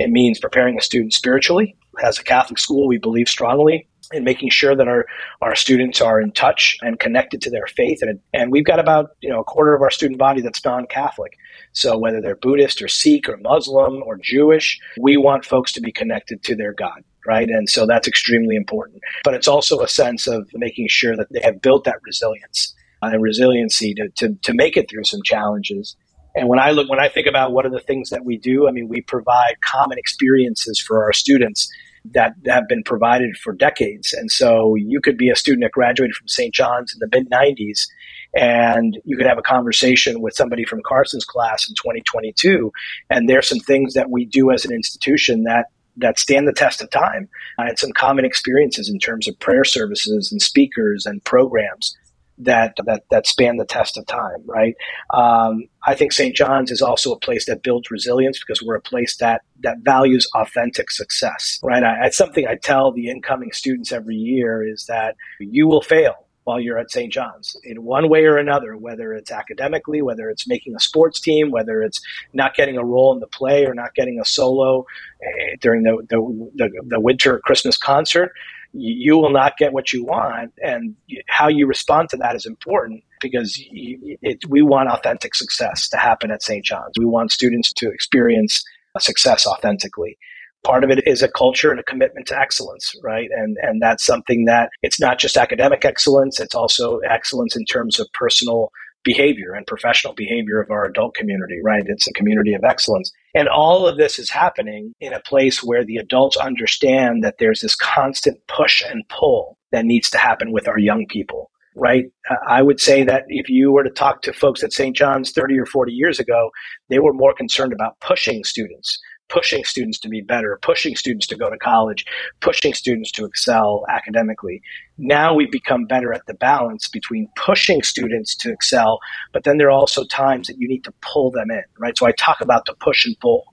It 0.00 0.10
means 0.10 0.38
preparing 0.38 0.78
a 0.78 0.80
student 0.80 1.12
spiritually. 1.12 1.76
As 2.02 2.18
a 2.18 2.24
Catholic 2.24 2.58
school, 2.58 2.88
we 2.88 2.96
believe 2.96 3.28
strongly 3.28 3.86
in 4.12 4.24
making 4.24 4.48
sure 4.48 4.74
that 4.74 4.88
our, 4.88 5.04
our 5.42 5.54
students 5.54 6.00
are 6.00 6.18
in 6.18 6.32
touch 6.32 6.78
and 6.80 6.98
connected 6.98 7.42
to 7.42 7.50
their 7.50 7.66
faith. 7.66 7.98
And, 8.00 8.18
and 8.32 8.50
we've 8.50 8.64
got 8.64 8.80
about 8.80 9.10
you 9.20 9.28
know 9.28 9.40
a 9.40 9.44
quarter 9.44 9.74
of 9.74 9.82
our 9.82 9.90
student 9.90 10.18
body 10.18 10.40
that's 10.40 10.64
non-Catholic. 10.64 11.32
So 11.74 11.98
whether 11.98 12.22
they're 12.22 12.34
Buddhist 12.36 12.80
or 12.80 12.88
Sikh 12.88 13.28
or 13.28 13.36
Muslim 13.36 14.02
or 14.02 14.16
Jewish, 14.16 14.80
we 14.98 15.18
want 15.18 15.44
folks 15.44 15.70
to 15.72 15.82
be 15.82 15.92
connected 15.92 16.42
to 16.44 16.56
their 16.56 16.72
God 16.72 17.04
right? 17.26 17.50
And 17.50 17.68
so 17.68 17.84
that's 17.86 18.08
extremely 18.08 18.56
important. 18.56 19.02
But 19.24 19.34
it's 19.34 19.46
also 19.46 19.82
a 19.82 19.88
sense 19.88 20.26
of 20.26 20.48
making 20.54 20.86
sure 20.88 21.14
that 21.18 21.26
they 21.30 21.42
have 21.44 21.60
built 21.60 21.84
that 21.84 22.00
resilience 22.02 22.74
and 23.02 23.22
resiliency 23.22 23.92
to, 23.92 24.08
to, 24.16 24.34
to 24.42 24.54
make 24.54 24.78
it 24.78 24.88
through 24.88 25.04
some 25.04 25.20
challenges 25.22 25.96
and 26.34 26.48
when 26.48 26.58
I 26.58 26.70
look, 26.70 26.88
when 26.88 27.00
I 27.00 27.08
think 27.08 27.26
about 27.26 27.52
what 27.52 27.66
are 27.66 27.70
the 27.70 27.80
things 27.80 28.10
that 28.10 28.24
we 28.24 28.38
do, 28.38 28.68
I 28.68 28.70
mean, 28.70 28.88
we 28.88 29.00
provide 29.00 29.60
common 29.62 29.98
experiences 29.98 30.78
for 30.78 31.04
our 31.04 31.12
students 31.12 31.68
that 32.12 32.34
have 32.46 32.66
been 32.68 32.82
provided 32.82 33.36
for 33.36 33.52
decades. 33.52 34.12
And 34.12 34.30
so 34.30 34.74
you 34.74 35.00
could 35.00 35.18
be 35.18 35.28
a 35.28 35.36
student 35.36 35.64
that 35.64 35.72
graduated 35.72 36.14
from 36.14 36.28
St. 36.28 36.54
John's 36.54 36.94
in 36.94 36.98
the 36.98 37.08
mid 37.14 37.30
90s, 37.30 37.86
and 38.34 38.98
you 39.04 39.16
could 39.16 39.26
have 39.26 39.38
a 39.38 39.42
conversation 39.42 40.20
with 40.20 40.34
somebody 40.34 40.64
from 40.64 40.80
Carson's 40.86 41.24
class 41.24 41.68
in 41.68 41.74
2022. 41.74 42.72
And 43.10 43.28
there's 43.28 43.48
some 43.48 43.60
things 43.60 43.94
that 43.94 44.10
we 44.10 44.24
do 44.24 44.50
as 44.50 44.64
an 44.64 44.72
institution 44.72 45.44
that 45.44 45.66
that 45.96 46.18
stand 46.18 46.46
the 46.46 46.52
test 46.52 46.80
of 46.80 46.88
time 46.90 47.28
and 47.58 47.78
some 47.78 47.90
common 47.92 48.24
experiences 48.24 48.88
in 48.88 48.98
terms 48.98 49.26
of 49.28 49.38
prayer 49.40 49.64
services 49.64 50.30
and 50.30 50.40
speakers 50.40 51.04
and 51.04 51.22
programs 51.24 51.96
that 52.44 52.76
that 52.84 53.04
that 53.10 53.26
span 53.26 53.56
the 53.56 53.64
test 53.64 53.96
of 53.96 54.06
time, 54.06 54.42
right? 54.46 54.74
Um, 55.14 55.64
I 55.86 55.94
think 55.94 56.12
St. 56.12 56.34
John's 56.34 56.70
is 56.70 56.82
also 56.82 57.12
a 57.12 57.18
place 57.18 57.46
that 57.46 57.62
builds 57.62 57.90
resilience 57.90 58.38
because 58.38 58.62
we're 58.62 58.76
a 58.76 58.82
place 58.82 59.16
that 59.18 59.42
that 59.62 59.78
values 59.82 60.28
authentic 60.34 60.90
success, 60.90 61.58
right? 61.62 61.82
I, 61.82 62.06
it's 62.06 62.16
something 62.16 62.46
I 62.46 62.56
tell 62.56 62.92
the 62.92 63.08
incoming 63.08 63.52
students 63.52 63.92
every 63.92 64.16
year 64.16 64.66
is 64.66 64.86
that 64.86 65.16
you 65.38 65.66
will 65.66 65.82
fail 65.82 66.14
while 66.44 66.60
you're 66.60 66.78
at 66.78 66.90
St. 66.90 67.12
John's 67.12 67.54
in 67.64 67.84
one 67.84 68.08
way 68.08 68.24
or 68.24 68.36
another, 68.36 68.76
whether 68.76 69.12
it's 69.12 69.30
academically, 69.30 70.02
whether 70.02 70.30
it's 70.30 70.48
making 70.48 70.74
a 70.74 70.80
sports 70.80 71.20
team, 71.20 71.50
whether 71.50 71.82
it's 71.82 72.00
not 72.32 72.54
getting 72.54 72.76
a 72.76 72.84
role 72.84 73.12
in 73.12 73.20
the 73.20 73.26
play 73.26 73.66
or 73.66 73.74
not 73.74 73.94
getting 73.94 74.18
a 74.18 74.24
solo 74.24 74.80
uh, 74.80 75.56
during 75.60 75.82
the, 75.82 75.98
the, 76.08 76.50
the, 76.54 76.82
the 76.88 77.00
winter 77.00 77.40
Christmas 77.44 77.76
concert 77.76 78.32
you 78.72 79.16
will 79.16 79.30
not 79.30 79.56
get 79.56 79.72
what 79.72 79.92
you 79.92 80.04
want. 80.04 80.52
And 80.62 80.94
how 81.28 81.48
you 81.48 81.66
respond 81.66 82.08
to 82.10 82.16
that 82.18 82.36
is 82.36 82.46
important 82.46 83.02
because 83.20 83.60
it, 83.70 84.38
we 84.48 84.62
want 84.62 84.88
authentic 84.88 85.34
success 85.34 85.88
to 85.90 85.96
happen 85.96 86.30
at 86.30 86.42
St. 86.42 86.64
John's. 86.64 86.98
We 86.98 87.04
want 87.04 87.32
students 87.32 87.72
to 87.74 87.90
experience 87.90 88.64
success 88.98 89.46
authentically. 89.46 90.18
Part 90.64 90.84
of 90.84 90.90
it 90.90 91.06
is 91.06 91.22
a 91.22 91.28
culture 91.28 91.70
and 91.70 91.80
a 91.80 91.84
commitment 91.84 92.26
to 92.28 92.38
excellence, 92.38 92.94
right? 93.02 93.30
And 93.34 93.56
and 93.62 93.80
that's 93.80 94.04
something 94.04 94.44
that 94.44 94.68
it's 94.82 95.00
not 95.00 95.18
just 95.18 95.38
academic 95.38 95.86
excellence; 95.86 96.38
it's 96.38 96.54
also 96.54 96.98
excellence 96.98 97.56
in 97.56 97.64
terms 97.64 97.98
of 97.98 98.08
personal 98.12 98.70
behavior 99.02 99.54
and 99.54 99.66
professional 99.66 100.12
behavior 100.12 100.60
of 100.60 100.70
our 100.70 100.84
adult 100.84 101.14
community, 101.14 101.60
right? 101.62 101.82
It's 101.86 102.06
a 102.06 102.12
community 102.12 102.52
of 102.52 102.62
excellence. 102.62 103.10
And 103.34 103.48
all 103.48 103.86
of 103.86 103.96
this 103.96 104.18
is 104.18 104.30
happening 104.30 104.94
in 105.00 105.12
a 105.12 105.20
place 105.20 105.62
where 105.62 105.84
the 105.84 105.96
adults 105.96 106.36
understand 106.36 107.22
that 107.22 107.36
there's 107.38 107.60
this 107.60 107.76
constant 107.76 108.38
push 108.48 108.82
and 108.82 109.08
pull 109.08 109.56
that 109.72 109.84
needs 109.84 110.10
to 110.10 110.18
happen 110.18 110.52
with 110.52 110.66
our 110.66 110.78
young 110.78 111.06
people, 111.08 111.50
right? 111.76 112.06
I 112.48 112.62
would 112.62 112.80
say 112.80 113.04
that 113.04 113.24
if 113.28 113.48
you 113.48 113.70
were 113.70 113.84
to 113.84 113.90
talk 113.90 114.22
to 114.22 114.32
folks 114.32 114.64
at 114.64 114.72
St. 114.72 114.96
John's 114.96 115.30
30 115.30 115.58
or 115.58 115.66
40 115.66 115.92
years 115.92 116.18
ago, 116.18 116.50
they 116.88 116.98
were 116.98 117.12
more 117.12 117.32
concerned 117.32 117.72
about 117.72 118.00
pushing 118.00 118.42
students 118.42 118.98
pushing 119.30 119.64
students 119.64 119.98
to 120.00 120.08
be 120.08 120.20
better, 120.20 120.58
pushing 120.60 120.94
students 120.96 121.26
to 121.28 121.36
go 121.36 121.48
to 121.48 121.56
college, 121.56 122.04
pushing 122.40 122.74
students 122.74 123.10
to 123.12 123.24
excel 123.24 123.84
academically. 123.88 124.60
Now 124.98 125.34
we've 125.34 125.50
become 125.50 125.86
better 125.86 126.12
at 126.12 126.26
the 126.26 126.34
balance 126.34 126.88
between 126.88 127.28
pushing 127.36 127.82
students 127.82 128.34
to 128.36 128.52
excel, 128.52 128.98
but 129.32 129.44
then 129.44 129.56
there 129.56 129.68
are 129.68 129.70
also 129.70 130.04
times 130.04 130.48
that 130.48 130.58
you 130.58 130.68
need 130.68 130.84
to 130.84 130.92
pull 131.00 131.30
them 131.30 131.50
in, 131.50 131.62
right? 131.78 131.96
So 131.96 132.06
I 132.06 132.12
talk 132.12 132.40
about 132.40 132.66
the 132.66 132.74
push 132.74 133.06
and 133.06 133.18
pull 133.20 133.44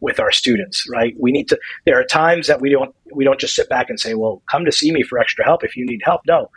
with 0.00 0.18
our 0.18 0.32
students, 0.32 0.86
right? 0.90 1.14
We 1.18 1.32
need 1.32 1.48
to 1.48 1.58
there 1.84 1.98
are 1.98 2.04
times 2.04 2.46
that 2.48 2.60
we 2.60 2.70
don't 2.70 2.94
we 3.14 3.24
don't 3.24 3.40
just 3.40 3.54
sit 3.54 3.68
back 3.68 3.88
and 3.88 4.00
say, 4.00 4.14
"Well, 4.14 4.42
come 4.50 4.64
to 4.64 4.72
see 4.72 4.92
me 4.92 5.02
for 5.02 5.18
extra 5.18 5.44
help 5.44 5.64
if 5.64 5.76
you 5.76 5.86
need 5.86 6.00
help." 6.04 6.22
No. 6.26 6.50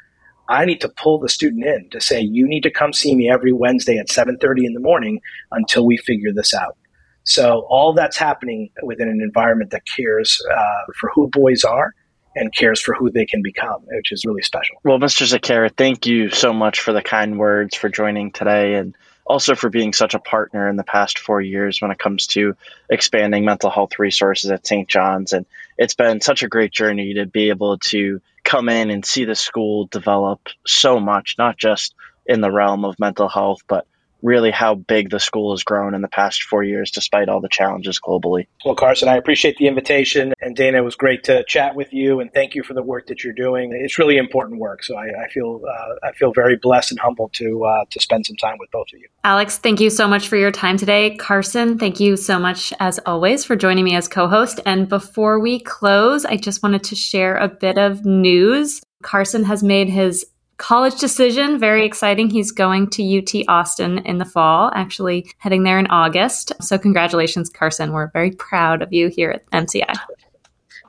I 0.51 0.65
need 0.65 0.81
to 0.81 0.89
pull 0.89 1.19
the 1.19 1.29
student 1.29 1.63
in 1.63 1.89
to 1.91 2.01
say, 2.01 2.21
"You 2.21 2.47
need 2.47 2.63
to 2.63 2.71
come 2.71 2.91
see 2.91 3.15
me 3.15 3.29
every 3.29 3.53
Wednesday 3.53 3.97
at 3.97 4.09
7:30 4.09 4.65
in 4.65 4.73
the 4.73 4.79
morning 4.79 5.21
until 5.51 5.85
we 5.85 5.97
figure 5.97 6.33
this 6.33 6.53
out." 6.53 6.75
So 7.23 7.65
all 7.69 7.93
that's 7.93 8.17
happening 8.17 8.71
within 8.81 9.07
an 9.07 9.21
environment 9.21 9.71
that 9.71 9.83
cares 9.85 10.41
uh, 10.51 10.91
for 10.95 11.11
who 11.13 11.27
boys 11.27 11.63
are 11.63 11.93
and 12.35 12.53
cares 12.53 12.81
for 12.81 12.93
who 12.93 13.11
they 13.11 13.25
can 13.25 13.41
become, 13.41 13.81
which 13.85 14.11
is 14.11 14.23
really 14.25 14.41
special. 14.41 14.77
Well, 14.83 14.99
Mr. 14.99 15.27
Zequeira, 15.27 15.75
thank 15.75 16.05
you 16.05 16.29
so 16.29 16.53
much 16.53 16.79
for 16.79 16.93
the 16.93 17.01
kind 17.01 17.37
words 17.37 17.75
for 17.75 17.89
joining 17.89 18.31
today 18.31 18.75
and 18.75 18.95
also 19.25 19.55
for 19.55 19.69
being 19.69 19.93
such 19.93 20.15
a 20.15 20.19
partner 20.19 20.67
in 20.69 20.75
the 20.75 20.83
past 20.83 21.19
four 21.19 21.39
years 21.39 21.81
when 21.81 21.91
it 21.91 21.99
comes 21.99 22.27
to 22.27 22.55
expanding 22.89 23.45
mental 23.45 23.69
health 23.69 23.99
resources 23.99 24.49
at 24.49 24.65
St. 24.65 24.87
John's. 24.87 25.33
And 25.33 25.45
it's 25.77 25.93
been 25.93 26.19
such 26.19 26.41
a 26.41 26.47
great 26.47 26.71
journey 26.71 27.13
to 27.15 27.27
be 27.27 27.49
able 27.49 27.77
to 27.77 28.21
come 28.43 28.69
in 28.69 28.89
and 28.89 29.05
see 29.05 29.25
the 29.25 29.35
school 29.35 29.85
develop 29.85 30.47
so 30.65 30.99
much, 30.99 31.35
not 31.37 31.57
just 31.57 31.93
in 32.25 32.41
the 32.41 32.51
realm 32.51 32.85
of 32.85 32.99
mental 32.99 33.29
health, 33.29 33.59
but 33.67 33.85
really 34.21 34.51
how 34.51 34.75
big 34.75 35.09
the 35.09 35.19
school 35.19 35.51
has 35.51 35.63
grown 35.63 35.93
in 35.93 36.01
the 36.01 36.07
past 36.07 36.43
four 36.43 36.63
years, 36.63 36.91
despite 36.91 37.29
all 37.29 37.41
the 37.41 37.49
challenges 37.49 37.99
globally. 37.99 38.47
Well, 38.65 38.75
Carson, 38.75 39.07
I 39.07 39.15
appreciate 39.15 39.57
the 39.57 39.67
invitation. 39.67 40.33
And 40.41 40.55
Dana, 40.55 40.79
it 40.79 40.81
was 40.81 40.95
great 40.95 41.23
to 41.25 41.43
chat 41.45 41.75
with 41.75 41.93
you 41.93 42.19
and 42.19 42.31
thank 42.33 42.55
you 42.55 42.63
for 42.63 42.73
the 42.73 42.83
work 42.83 43.07
that 43.07 43.23
you're 43.23 43.33
doing. 43.33 43.71
It's 43.73 43.97
really 43.97 44.17
important 44.17 44.59
work. 44.59 44.83
So 44.83 44.95
I, 44.97 45.07
I 45.25 45.29
feel 45.29 45.61
uh, 45.67 46.07
I 46.07 46.11
feel 46.13 46.33
very 46.33 46.57
blessed 46.57 46.91
and 46.91 46.99
humbled 46.99 47.33
to 47.33 47.65
uh, 47.65 47.85
to 47.89 47.99
spend 47.99 48.25
some 48.25 48.35
time 48.37 48.57
with 48.59 48.69
both 48.71 48.87
of 48.93 48.99
you. 48.99 49.07
Alex, 49.23 49.57
thank 49.57 49.79
you 49.79 49.89
so 49.89 50.07
much 50.07 50.27
for 50.27 50.37
your 50.37 50.51
time 50.51 50.77
today. 50.77 51.15
Carson, 51.17 51.77
thank 51.77 51.99
you 51.99 52.17
so 52.17 52.39
much 52.39 52.73
as 52.79 52.99
always 53.05 53.43
for 53.43 53.55
joining 53.55 53.85
me 53.85 53.95
as 53.95 54.07
co-host. 54.07 54.59
And 54.65 54.87
before 54.87 55.39
we 55.39 55.59
close, 55.59 56.25
I 56.25 56.37
just 56.37 56.63
wanted 56.63 56.83
to 56.85 56.95
share 56.95 57.37
a 57.37 57.47
bit 57.47 57.77
of 57.77 58.05
news. 58.05 58.81
Carson 59.01 59.43
has 59.45 59.63
made 59.63 59.89
his 59.89 60.25
college 60.59 60.99
decision. 60.99 61.57
Very 61.57 61.85
exciting. 61.85 62.29
He's 62.29 62.51
going 62.51 62.89
to 62.91 63.17
UT 63.17 63.43
Austin 63.47 63.99
in 63.99 64.19
the 64.19 64.25
fall, 64.25 64.71
actually 64.75 65.31
heading 65.39 65.63
there 65.63 65.79
in 65.79 65.87
August. 65.87 66.53
So, 66.61 66.77
congratulations, 66.77 67.49
Carson. 67.49 67.91
We're 67.91 68.11
very 68.11 68.31
proud 68.31 68.83
of 68.83 68.93
you 68.93 69.07
here 69.07 69.31
at 69.31 69.49
MCI. 69.49 69.95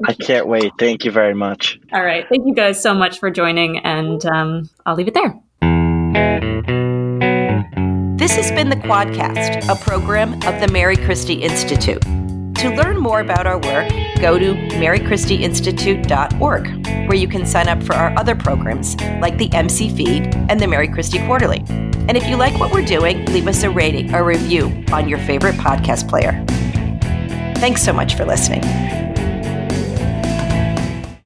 I 0.06 0.14
can't 0.14 0.46
wait. 0.46 0.72
Thank 0.78 1.04
you 1.04 1.10
very 1.10 1.34
much. 1.34 1.78
All 1.92 2.04
right. 2.04 2.26
Thank 2.28 2.46
you 2.46 2.54
guys 2.54 2.82
so 2.82 2.94
much 2.94 3.18
for 3.18 3.30
joining, 3.30 3.78
and 3.78 4.24
um, 4.26 4.68
I'll 4.84 4.96
leave 4.96 5.08
it 5.08 5.14
there. 5.14 5.34
This 8.16 8.36
has 8.36 8.50
been 8.52 8.68
the 8.68 8.76
Quadcast, 8.76 9.68
a 9.68 9.76
program 9.82 10.34
of 10.46 10.60
the 10.60 10.68
Mary 10.70 10.96
Christie 10.96 11.42
Institute. 11.42 12.04
To 12.60 12.68
learn 12.68 12.98
more 12.98 13.20
about 13.20 13.46
our 13.46 13.58
work, 13.58 13.88
go 14.20 14.38
to 14.38 14.52
marychristieinstitute.org, 14.52 16.86
where 17.08 17.14
you 17.14 17.26
can 17.26 17.46
sign 17.46 17.68
up 17.68 17.82
for 17.82 17.94
our 17.94 18.14
other 18.18 18.36
programs 18.36 19.00
like 19.18 19.38
the 19.38 19.50
MC 19.54 19.88
Feed 19.88 20.34
and 20.50 20.60
the 20.60 20.66
Mary 20.66 20.86
Christie 20.86 21.24
Quarterly. 21.24 21.64
And 21.66 22.18
if 22.18 22.26
you 22.26 22.36
like 22.36 22.60
what 22.60 22.70
we're 22.70 22.84
doing, 22.84 23.24
leave 23.32 23.48
us 23.48 23.62
a 23.62 23.70
rating 23.70 24.14
or 24.14 24.24
review 24.24 24.84
on 24.92 25.08
your 25.08 25.20
favorite 25.20 25.54
podcast 25.54 26.06
player. 26.06 26.44
Thanks 27.60 27.82
so 27.82 27.94
much 27.94 28.14
for 28.14 28.26
listening. 28.26 28.60